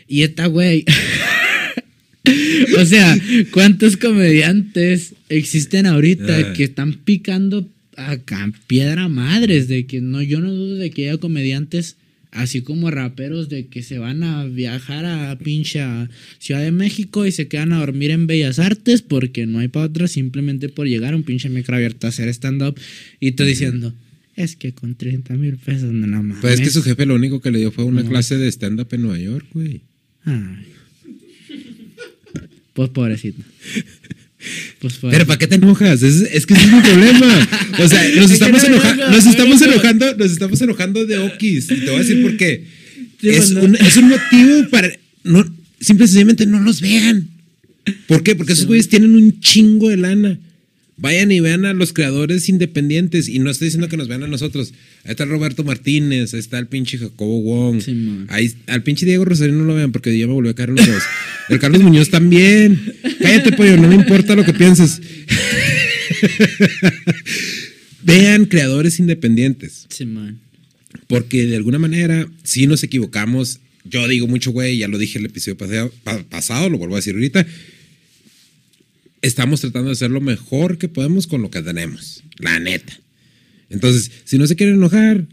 [0.09, 0.85] Y esta güey.
[2.81, 3.17] o sea,
[3.53, 6.53] ¿cuántos comediantes existen ahorita Ah.
[6.55, 7.69] que están picando
[8.09, 9.69] acá piedra madres?
[9.69, 11.97] De que no, yo no dudo de que haya comediantes
[12.33, 17.27] así como raperos de que se van a viajar a pinche a Ciudad de México
[17.27, 20.87] y se quedan a dormir en Bellas Artes porque no hay para otra simplemente por
[20.87, 22.79] llegar a un pinche micro abierto a hacer stand-up
[23.19, 23.93] y tú diciendo,
[24.37, 26.39] es que con 30 mil pesos no nada más.
[26.41, 28.09] Pues es que su jefe lo único que le dio fue una No.
[28.09, 29.81] clase de stand-up en Nueva York, güey.
[30.25, 30.67] Ay.
[32.75, 33.43] Pues pobrecito.
[34.79, 35.27] Pues Pero pobrecito.
[35.27, 36.03] ¿para qué te enojas?
[36.03, 37.49] Es, es que ese es mi problema.
[37.79, 41.65] O sea, nos estamos, enoja- nos no estamos enojando, nos estamos enojando de Okis.
[41.71, 42.65] Y te voy a decir por qué.
[43.23, 44.91] Es, un, es un motivo para.
[45.25, 45.45] No,
[45.81, 47.29] simple y sencillamente no los vean.
[48.07, 48.35] ¿Por qué?
[48.35, 50.39] Porque esos güeyes tienen un chingo de lana.
[51.01, 53.29] Vayan y vean a los creadores independientes.
[53.29, 54.73] Y no estoy diciendo que nos vean a nosotros.
[55.05, 57.81] Ahí está Roberto Martínez, ahí está el pinche Jacobo Wong.
[57.81, 57.97] Sí,
[58.29, 60.87] ahí, al pinche Diego Rosario no lo vean porque ya me volvió a caer los
[60.87, 61.03] dos.
[61.49, 62.79] El Carlos Muñoz también.
[63.21, 65.01] Cállate, pollo, no me importa lo que pienses.
[68.03, 69.87] Vean creadores independientes.
[69.91, 70.39] Sí, man.
[71.07, 75.25] Porque de alguna manera, si nos equivocamos, yo digo mucho, güey, ya lo dije en
[75.25, 77.47] el episodio pasado, pa- pasado, lo vuelvo a decir ahorita.
[79.23, 82.99] Estamos tratando de hacer lo mejor que podemos con lo que tenemos, la neta.
[83.69, 85.27] Entonces, si no se quieren enojar,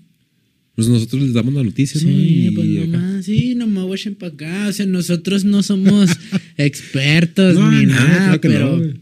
[0.76, 2.10] pues nosotros les damos la noticia, ¿no?
[2.10, 4.68] Sí, Y pues nomás, sí, nomás vayan para acá.
[4.68, 6.12] O sea, nosotros no somos
[6.58, 9.00] expertos No, ni nada, nada, claro que no, pero,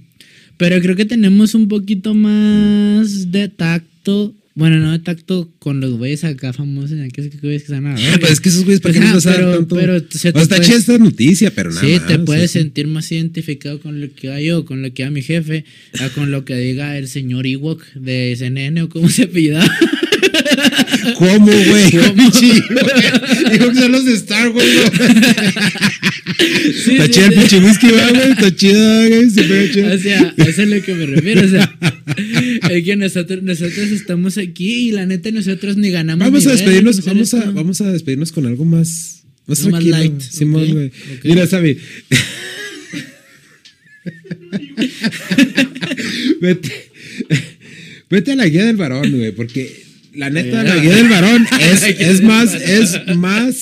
[0.57, 4.33] pero creo que tenemos un poquito más de tacto.
[4.57, 7.87] Bueno, no de tacto con los güeyes acá famosos, que es que güeyes que están
[7.87, 9.75] a pues es que esos güeyes, ¿para qué nos vas a dar tanto?
[9.75, 12.51] pero se O sea, te está chida esta noticia, pero nada Sí, te más, puedes
[12.51, 12.59] sí.
[12.59, 15.65] sentir más identificado con lo que haga yo, con lo que haga mi jefe,
[15.99, 19.69] a con lo que diga el señor Ewok de CNN o cómo se apellida.
[21.17, 21.91] ¿Cómo, güey?
[21.91, 22.31] ¿Cómo?
[22.35, 22.51] Sí.
[23.51, 24.89] Dijo que son los de Star Wars, güey.
[26.83, 28.31] Sí, Está sí, chido el pinche whisky, güey.
[28.31, 29.29] Está chido, güey.
[29.29, 29.93] Se pega chido.
[29.93, 31.45] O sea, eso es lo que me refiero.
[31.45, 31.77] O sea,
[32.69, 36.25] es que nosotros, nosotros estamos aquí y la neta nosotros ni ganamos.
[36.25, 39.97] Vamos ni a despedirnos, vamos a, vamos a despedirnos con algo más, más más tranquilo.
[39.97, 40.91] light, Simón, güey.
[41.23, 41.77] Mira, Sabi.
[46.41, 46.71] Vete.
[48.09, 49.84] Vete a la guía del varón, güey, porque
[50.15, 53.61] la neta, La la guía del varón es, es más, es más.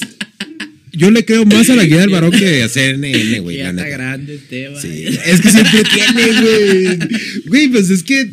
[0.95, 3.58] Yo le creo más a la guía del varón que a CNN, güey.
[3.58, 4.80] ya está grande Esteban.
[4.82, 6.99] Sí, es que siempre tiene, güey.
[7.47, 8.30] Güey, pues es que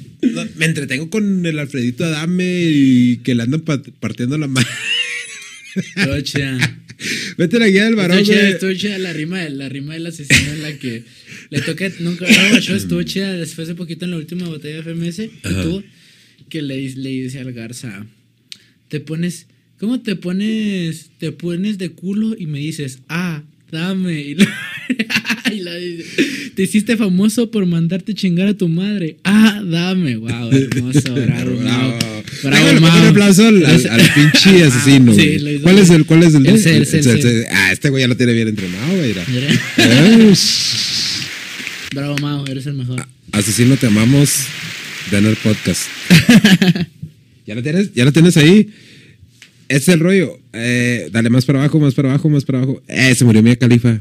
[0.56, 4.68] me entretengo con el Alfredito Adame y que le andan pa- partiendo la mano.
[6.22, 6.58] Chida.
[7.38, 8.52] Vete a la guía del varón, Estuvo güey.
[8.52, 11.04] estuvo chida la rima, la rima del asesino en la que
[11.48, 14.82] le toca, nunca, no, macho, estuvo chida después de poquito en la última botella de
[14.82, 15.62] FMS que Ajá.
[15.62, 15.82] tuvo,
[16.50, 18.04] que le, le dice al Garza,
[18.88, 19.46] te pones,
[19.78, 23.42] ¿cómo te pones, te pones de culo y me dices, ah,
[23.72, 24.20] dame?
[24.30, 24.44] Y, lo-
[25.56, 26.04] y la dice,
[26.54, 31.98] te hiciste famoso por mandarte chingar a tu madre, ah, dame, wow, hermoso, bravo, Bravo.
[32.40, 32.80] Mau.
[32.80, 36.34] pongo un aplauso al, al- al pinche asesino, Sí, hizo ¿Cuál es el, cuál es
[36.34, 36.46] el?
[36.46, 37.44] El el el.
[37.52, 39.14] Ah, este güey ya lo tiene bien entrenado, güey.
[41.94, 43.06] Bravo, Mau, eres el mejor.
[43.32, 44.30] Asesino, te amamos.
[45.10, 45.82] Denner Podcast.
[47.46, 47.92] ¿Ya lo tienes?
[47.94, 48.70] ¿Ya lo tienes ahí?
[49.68, 50.38] Este es el rollo.
[50.52, 52.82] Eh, dale más para abajo, más para abajo, más para abajo.
[52.88, 54.00] Eh, se murió Mia Califa.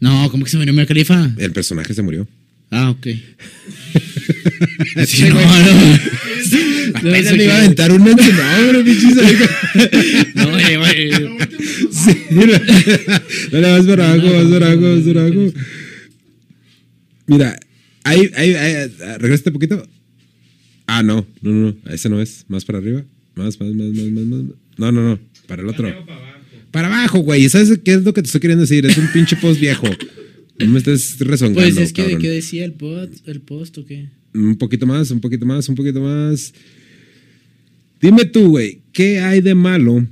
[0.00, 1.30] No, ¿cómo que se murió Mia Khalifa?
[1.38, 2.26] El personaje se murió.
[2.70, 3.06] Ah, ok.
[5.06, 5.98] Sí, no, no.
[6.94, 9.44] Apenas le iba a aventar un en su nombre, pinche sabico.
[10.34, 11.10] No, güey, güey.
[11.92, 12.60] Sí, mira.
[13.52, 15.52] Dale más para abajo, más para abajo, más para abajo.
[17.26, 17.58] Mira,
[18.04, 19.86] ahí, ahí, ahí, regresa un poquito.
[20.86, 22.44] Ah, no, no, no, no, ese no es.
[22.48, 23.04] Más para arriba.
[23.34, 24.40] Más, más, más, más, más, más.
[24.78, 25.92] No, no, no, para el otro.
[26.70, 27.48] Para abajo, güey.
[27.48, 28.84] ¿Sabes qué es lo que te estoy queriendo decir?
[28.86, 29.86] Es un pinche post viejo.
[30.58, 32.20] No me estés rezongando, Pues es que, cabrón.
[32.20, 34.08] ¿qué decía el post, el post o qué?
[34.34, 36.52] Un poquito más, un poquito más, un poquito más.
[38.00, 40.06] Dime tú, güey, ¿qué hay de malo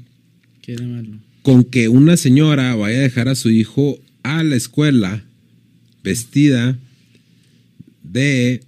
[0.63, 1.11] ¿Qué de malo?
[1.43, 5.23] con que una señora vaya a dejar a su hijo a la escuela
[6.03, 6.79] vestida
[8.03, 8.63] de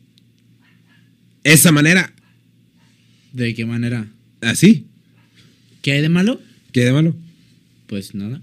[1.52, 2.12] esa manera?
[3.32, 4.06] ¿De qué manera?
[4.40, 4.84] ¿Así?
[5.82, 6.40] ¿Qué hay de malo?
[6.72, 7.16] ¿Qué hay de malo?
[7.86, 8.40] Pues nada.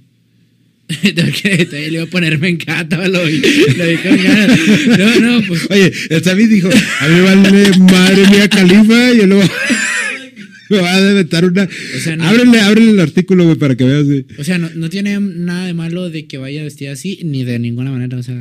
[0.87, 3.41] Todavía le iba a ponerme en cata, lo vi,
[3.77, 4.59] lo vi con ganas.
[4.99, 5.67] No, no, pues.
[5.71, 9.43] Oye, el Sammy dijo, a mí vale madre mía califa y yo luego
[10.69, 11.63] me va a inventar una...
[11.63, 14.05] O sea, no- ábrele, ábrele el artículo, güey, para que veas.
[14.05, 14.25] güey.
[14.37, 17.59] O sea, no, no tiene nada de malo de que vaya vestida así, ni de
[17.59, 18.17] ninguna manera.
[18.17, 18.35] O sea,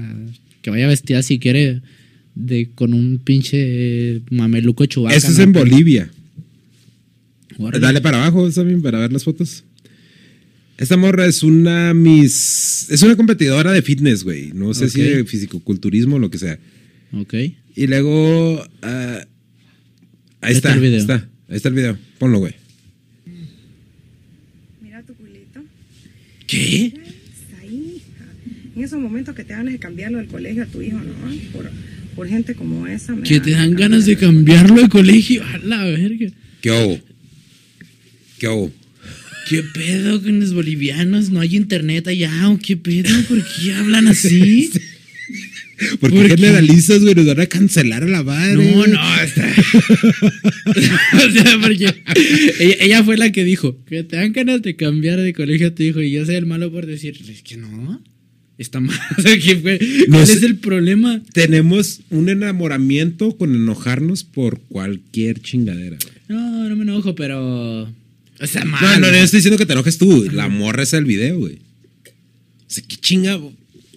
[0.63, 1.81] que vaya vestida si quiere,
[2.35, 5.17] de, con un pinche mameluco chubaca.
[5.17, 5.45] Esto es ¿no?
[5.45, 6.11] en Bolivia.
[7.81, 9.65] Dale para abajo, Sammy, para ver las fotos.
[10.79, 14.53] Esta morra es una mis es una competidora de fitness, güey.
[14.53, 16.59] No sé si de fisicoculturismo o lo que sea.
[17.13, 17.35] Ok.
[17.77, 19.25] Y luego ah,
[20.41, 20.99] ahí Ahí está, está el video.
[20.99, 21.99] está, ahí está el video.
[22.19, 22.55] Ponlo, güey.
[24.81, 25.61] Mira tu culito.
[26.47, 26.93] ¿Qué?
[27.71, 28.25] Hija.
[28.75, 31.13] En esos momentos que te dan de cambiarlo del colegio a tu hijo, ¿no?
[31.53, 31.71] Por,
[32.15, 33.15] por gente como esa.
[33.15, 35.43] me Que te dan ganas de cambiarlo de colegio.
[35.45, 36.31] A la verga.
[36.61, 37.01] ¿Qué hubo?
[38.39, 38.73] ¿Qué hubo?
[39.49, 41.31] ¿Qué pedo con los bolivianos?
[41.31, 42.49] ¿No hay internet allá?
[42.49, 43.11] ¿O qué pedo?
[43.29, 44.71] ¿Por qué hablan así?
[46.01, 47.15] ¿Por qué generalizas, güey?
[47.15, 48.55] Nos van a cancelar a la madre.
[48.55, 49.53] No, no, está.
[51.27, 51.93] o sea, porque
[52.61, 55.75] ella, ella fue la que dijo que te dan ganas de cambiar de colegio a
[55.75, 58.01] tu hijo y yo soy el malo por decir, es que no,
[58.63, 58.99] está mal.
[59.19, 59.37] O sea,
[60.09, 60.33] ¿Cuál sé.
[60.35, 61.23] es el problema?
[61.33, 65.99] Tenemos un enamoramiento con enojarnos por cualquier chingadera.
[66.29, 67.93] No, no me enojo, pero.
[68.41, 69.01] Está mal.
[69.01, 70.29] No, no, no estoy diciendo que te enojes tú.
[70.33, 71.55] La morra es el video, güey.
[71.57, 71.59] O
[72.75, 73.39] sea, qué chinga.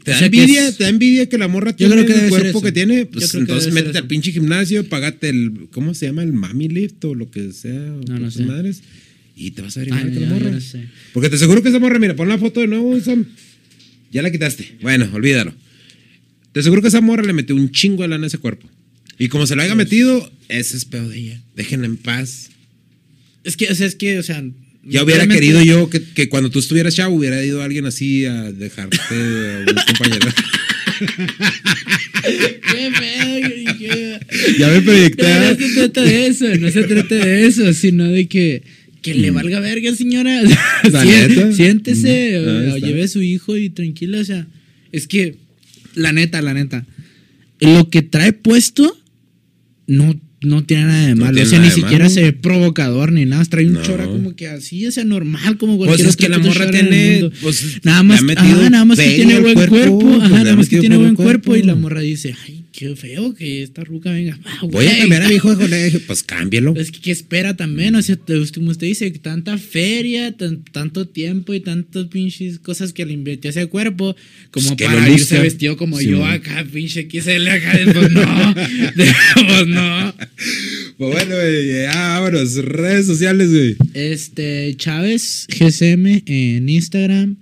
[0.04, 0.68] ¿Te O da sea, envidia?
[0.68, 2.72] es- ¿Te da envidia que la morra Yo tiene creo que el debe cuerpo que
[2.72, 3.06] tiene?
[3.08, 5.68] Pues entonces métete al pinche gimnasio, págate el.
[5.72, 6.22] ¿Cómo se llama?
[6.24, 7.72] El mami lift o lo que sea.
[7.74, 8.44] o No, no sé.
[8.46, 8.82] madres.
[9.38, 10.52] Y te vas a ver igual que la morra.
[10.52, 10.86] no sé.
[11.14, 13.26] Porque te aseguro que esa morra, mira, pon la foto de nuevo, Sam.
[14.12, 14.78] Ya la quitaste.
[14.82, 15.54] Bueno, olvídalo.
[16.52, 18.70] Te aseguro que esa morra le metió un chingo de lana a ese cuerpo.
[19.18, 21.42] Y como se lo haya metido, ese es pedo de ella.
[21.56, 22.50] Déjenla en paz.
[23.44, 24.44] Es que, o sea, es que, o sea.
[24.88, 28.52] Ya hubiera querido yo que, que cuando tú estuvieras chavo hubiera ido alguien así a
[28.52, 30.28] dejarte a un compañero.
[32.24, 33.78] ¿Qué pedo?
[33.80, 34.20] ¿Qué-
[34.60, 35.24] ya me proyecté.
[35.24, 38.64] No, no se trata de eso, no se trata de eso, sino de que,
[39.06, 40.42] que le valga verga, señora.
[40.86, 41.54] Mm.
[41.54, 44.48] Siéntese, Mm, o, o lleve a su hijo y tranquilo, o sea,
[44.92, 45.36] es que,
[45.96, 46.86] la neta, la neta,
[47.60, 48.98] lo que trae puesto
[49.88, 53.44] no, no tiene nada de malo, o sea, ni siquiera se ve provocador ni nada,
[53.46, 53.82] trae un No.
[53.84, 57.30] chora como que así, o sea, normal, como Pues cualquier es que la morra tiene.
[57.42, 60.80] Pues, Nada más, nada más que tiene buen cuerpo, cuerpo, pues, ajá, nada más que
[60.80, 61.82] tiene buen cuerpo y la cuerpo.
[61.82, 64.38] morra dice, ay, qué feo que esta ruca venga.
[64.46, 66.02] Ah, Voy a cambiar a mi hijo de colegio.
[66.08, 66.76] Pues cámbialo.
[66.76, 67.96] Es que, ¿qué espera también?
[67.96, 68.18] O sea,
[68.54, 73.50] como usted dice, tanta feria, tan- tanto tiempo y tantas pinches cosas que le invirtió
[73.50, 74.16] ese cuerpo,
[74.52, 76.34] como Pues para irse vestido como Sí, yo man.
[76.34, 78.54] acá, pinche XL acá, pues no,
[79.48, 80.14] pues no.
[80.98, 82.56] Pues bueno, güey, ya vámonos.
[82.56, 83.76] Redes sociales, güey.
[83.94, 87.38] Este, Chávez GCM en Instagram.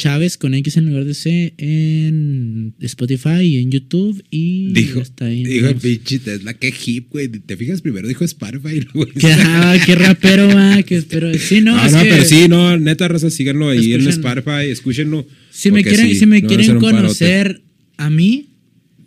[0.00, 4.24] Chávez con X en lugar de C en Spotify y en YouTube.
[4.30, 5.44] Y Dijo, está ahí.
[5.44, 7.28] dijo el pinche Tesla, qué hip, güey.
[7.28, 7.82] ¿Te fijas?
[7.82, 9.10] Primero dijo Spotify, güey.
[9.12, 10.82] Qué, ah, qué rapero, va.
[10.82, 11.32] Que espero.
[11.38, 14.10] Sí, no, No, es no, que pero sí, no, neta, raza, síganlo ahí en Escúchenlo.
[14.10, 15.26] Spotify, escúchenlo.
[15.50, 17.60] Si me quieren, sí, si me no conocer
[17.98, 18.46] a mí,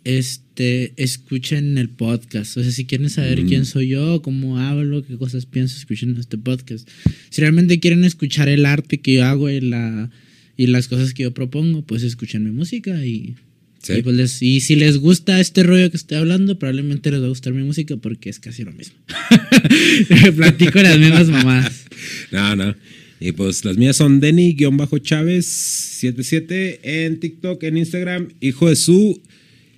[0.04, 2.56] este, escuchen el podcast.
[2.56, 3.48] O sea, si quieren saber Mm.
[3.48, 6.88] quién soy yo, cómo hablo, qué cosas pienso, escuchen este podcast.
[7.30, 10.10] Si realmente quieren escuchar el arte que yo hago y, la,
[10.56, 13.34] y las cosas que yo propongo, pues escuchen mi música y,
[13.82, 13.94] Sí.
[13.98, 17.26] y, pues les- y si les gusta este rollo que estoy hablando, probablemente les va
[17.26, 18.94] a gustar mi música porque es casi lo mismo.
[20.36, 21.84] Platico las mismas mamás.
[22.30, 22.74] No, no.
[23.20, 29.20] Y pues las mías son Denny-Chávez77 en TikTok, en Instagram, hijo de su.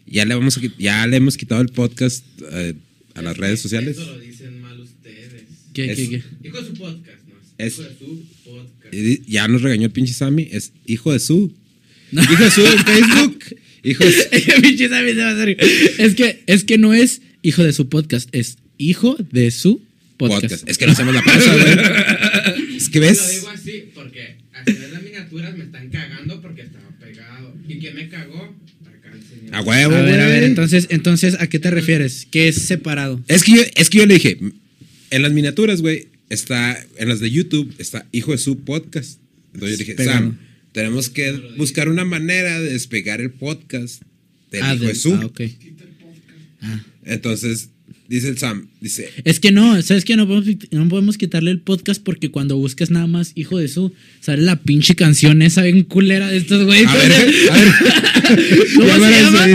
[0.06, 2.74] Ya le, vamos a, ya le hemos quitado el podcast eh,
[3.14, 3.96] a las redes sociales.
[3.98, 5.42] Eso lo dicen mal ustedes.
[5.74, 6.22] ¿Qué, Es- qué, qué?
[6.48, 7.34] Hijo de su podcast, ¿no?
[7.58, 8.75] Es- Hijo de su podcast.
[9.26, 10.48] Ya nos regañó el pinche Sammy.
[10.52, 11.52] Es hijo de su.
[12.12, 13.44] Hijo de su en Facebook.
[13.82, 14.28] Hijo de su.
[14.62, 15.56] Pinche Sammy se va a hacer-
[15.98, 19.80] es que es que no es hijo de su podcast, es hijo de su
[20.16, 20.42] podcast.
[20.42, 20.68] Podcast.
[20.68, 22.66] Es que no hacemos la pausa, güey.
[22.76, 23.30] Es que Lo ves.
[23.40, 27.54] digo así porque al ver las miniaturas me están cagando porque estaba pegado.
[27.68, 28.54] ¿Y quién me cagó?
[28.84, 29.54] Acá el señor.
[29.54, 32.26] A huevo, A ver, a ver, entonces, entonces, ¿a qué te refieres?
[32.30, 33.22] ¿Qué es separado?
[33.28, 34.38] Es que yo, es que yo le dije,
[35.10, 39.20] en las miniaturas, güey, está, en las de YouTube, está Hijo de su podcast.
[39.54, 40.04] Entonces yo dije.
[40.04, 40.38] Sam,
[40.72, 44.02] tenemos que buscar una manera de despegar el podcast
[44.50, 45.14] del ah, Hijo de su.
[45.14, 45.30] ah.
[46.62, 46.84] Ah.
[47.04, 47.70] Entonces,
[48.08, 50.16] dice el Sam, dice, Es que no, ¿sabes qué?
[50.16, 53.92] No podemos, no podemos quitarle el podcast porque cuando buscas nada más hijo de su,
[54.20, 56.86] sale la pinche canción esa bien culera de estos güeyes.
[56.88, 57.72] a ver, a ver.
[58.76, 59.46] ¿Cómo se a llama?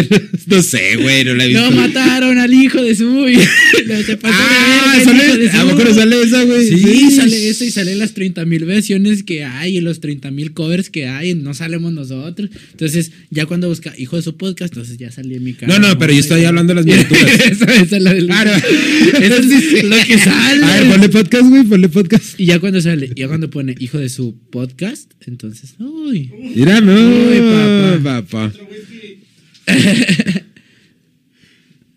[0.47, 1.69] No sé, güey, no la he visto.
[1.69, 3.05] No mataron al hijo de su.
[3.11, 6.67] no Ah, hijo sale, de ¿a poco no sale esa, güey?
[6.67, 10.53] Sí, sale esa y salen las 30 mil versiones que hay y los 30 mil
[10.53, 11.35] covers que hay.
[11.35, 12.49] No salemos nosotros.
[12.71, 15.77] Entonces, ya cuando busca hijo de su podcast, entonces ya salí en mi cara.
[15.77, 17.39] No, no, pero yo estoy hablando de las miniaturas.
[17.51, 18.29] esa, esa es la del.
[18.43, 18.51] Claro.
[19.21, 20.63] Eso es lo que sale.
[20.65, 22.39] A ver, ponle podcast, güey, ponle podcast.
[22.39, 26.31] Y ya cuando sale, ya cuando pone hijo de su podcast, entonces, uy.
[26.55, 28.21] Mira, no, Uy, papá.
[28.25, 28.53] papá.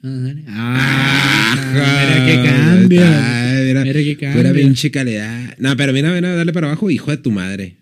[0.06, 3.00] Ah, Ajá, mira qué cambio.
[3.00, 4.52] está, Mira, Mira qué Pura cambio.
[4.54, 5.56] pinche calidad.
[5.58, 7.76] No, pero mira, mira, dale para abajo, hijo de tu madre.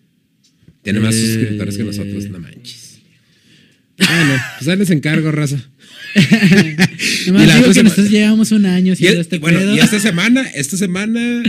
[0.82, 1.26] Tiene más Eh.
[1.26, 3.00] suscriptores que nosotros, no manches.
[3.98, 5.68] Bueno, pues ahí les encargo, raza.
[7.26, 9.76] Nomás Y la digo que nosotros llevamos un año haciendo este bueno, pedo.
[9.76, 11.42] y esta semana, esta semana,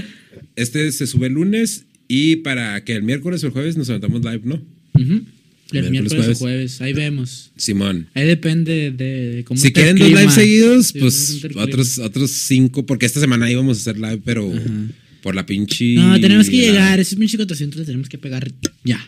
[0.55, 4.23] este se sube el lunes y para que el miércoles o el jueves nos levantamos
[4.23, 4.61] live, ¿no?
[4.95, 6.37] El Miércoles, miércoles jueves.
[6.37, 7.51] o jueves, ahí vemos.
[7.57, 8.07] Simón.
[8.13, 12.85] Ahí depende de, cómo Si el quieren dos lives seguidos, Sí, pues otros, otros cinco,
[12.85, 14.51] porque esta semana íbamos a hacer live, pero
[15.23, 15.95] por la pinche.
[15.95, 16.99] No, tenemos que la- llegar.
[16.99, 18.51] Esos 1400 los tenemos que pegar
[18.83, 18.99] ya.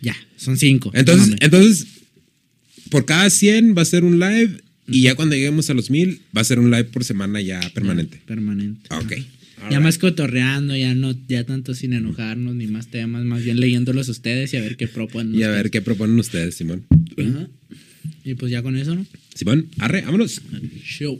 [0.00, 0.16] Ya.
[0.38, 0.90] Son cinco.
[0.94, 1.86] Entonces, entonces,
[2.88, 6.20] por cada 100 va a ser un live y ya cuando lleguemos a los 1000
[6.36, 8.20] va a ser un live por semana ya permanente.
[8.26, 8.86] Permanente.
[8.90, 9.12] Ah, Ok.
[9.70, 14.10] Ya más cotorreando, ya no, ya tanto sin enojarnos ni más temas, más bien leyéndolos
[14.10, 15.34] ustedes y a ver qué proponen.
[15.34, 16.84] Y a ver qué proponen ustedes, Simón.
[17.16, 17.48] Ajá.
[18.24, 19.06] Y pues ya con eso, ¿no?
[19.34, 20.42] Simón, arre, vámonos.
[20.84, 21.18] Show.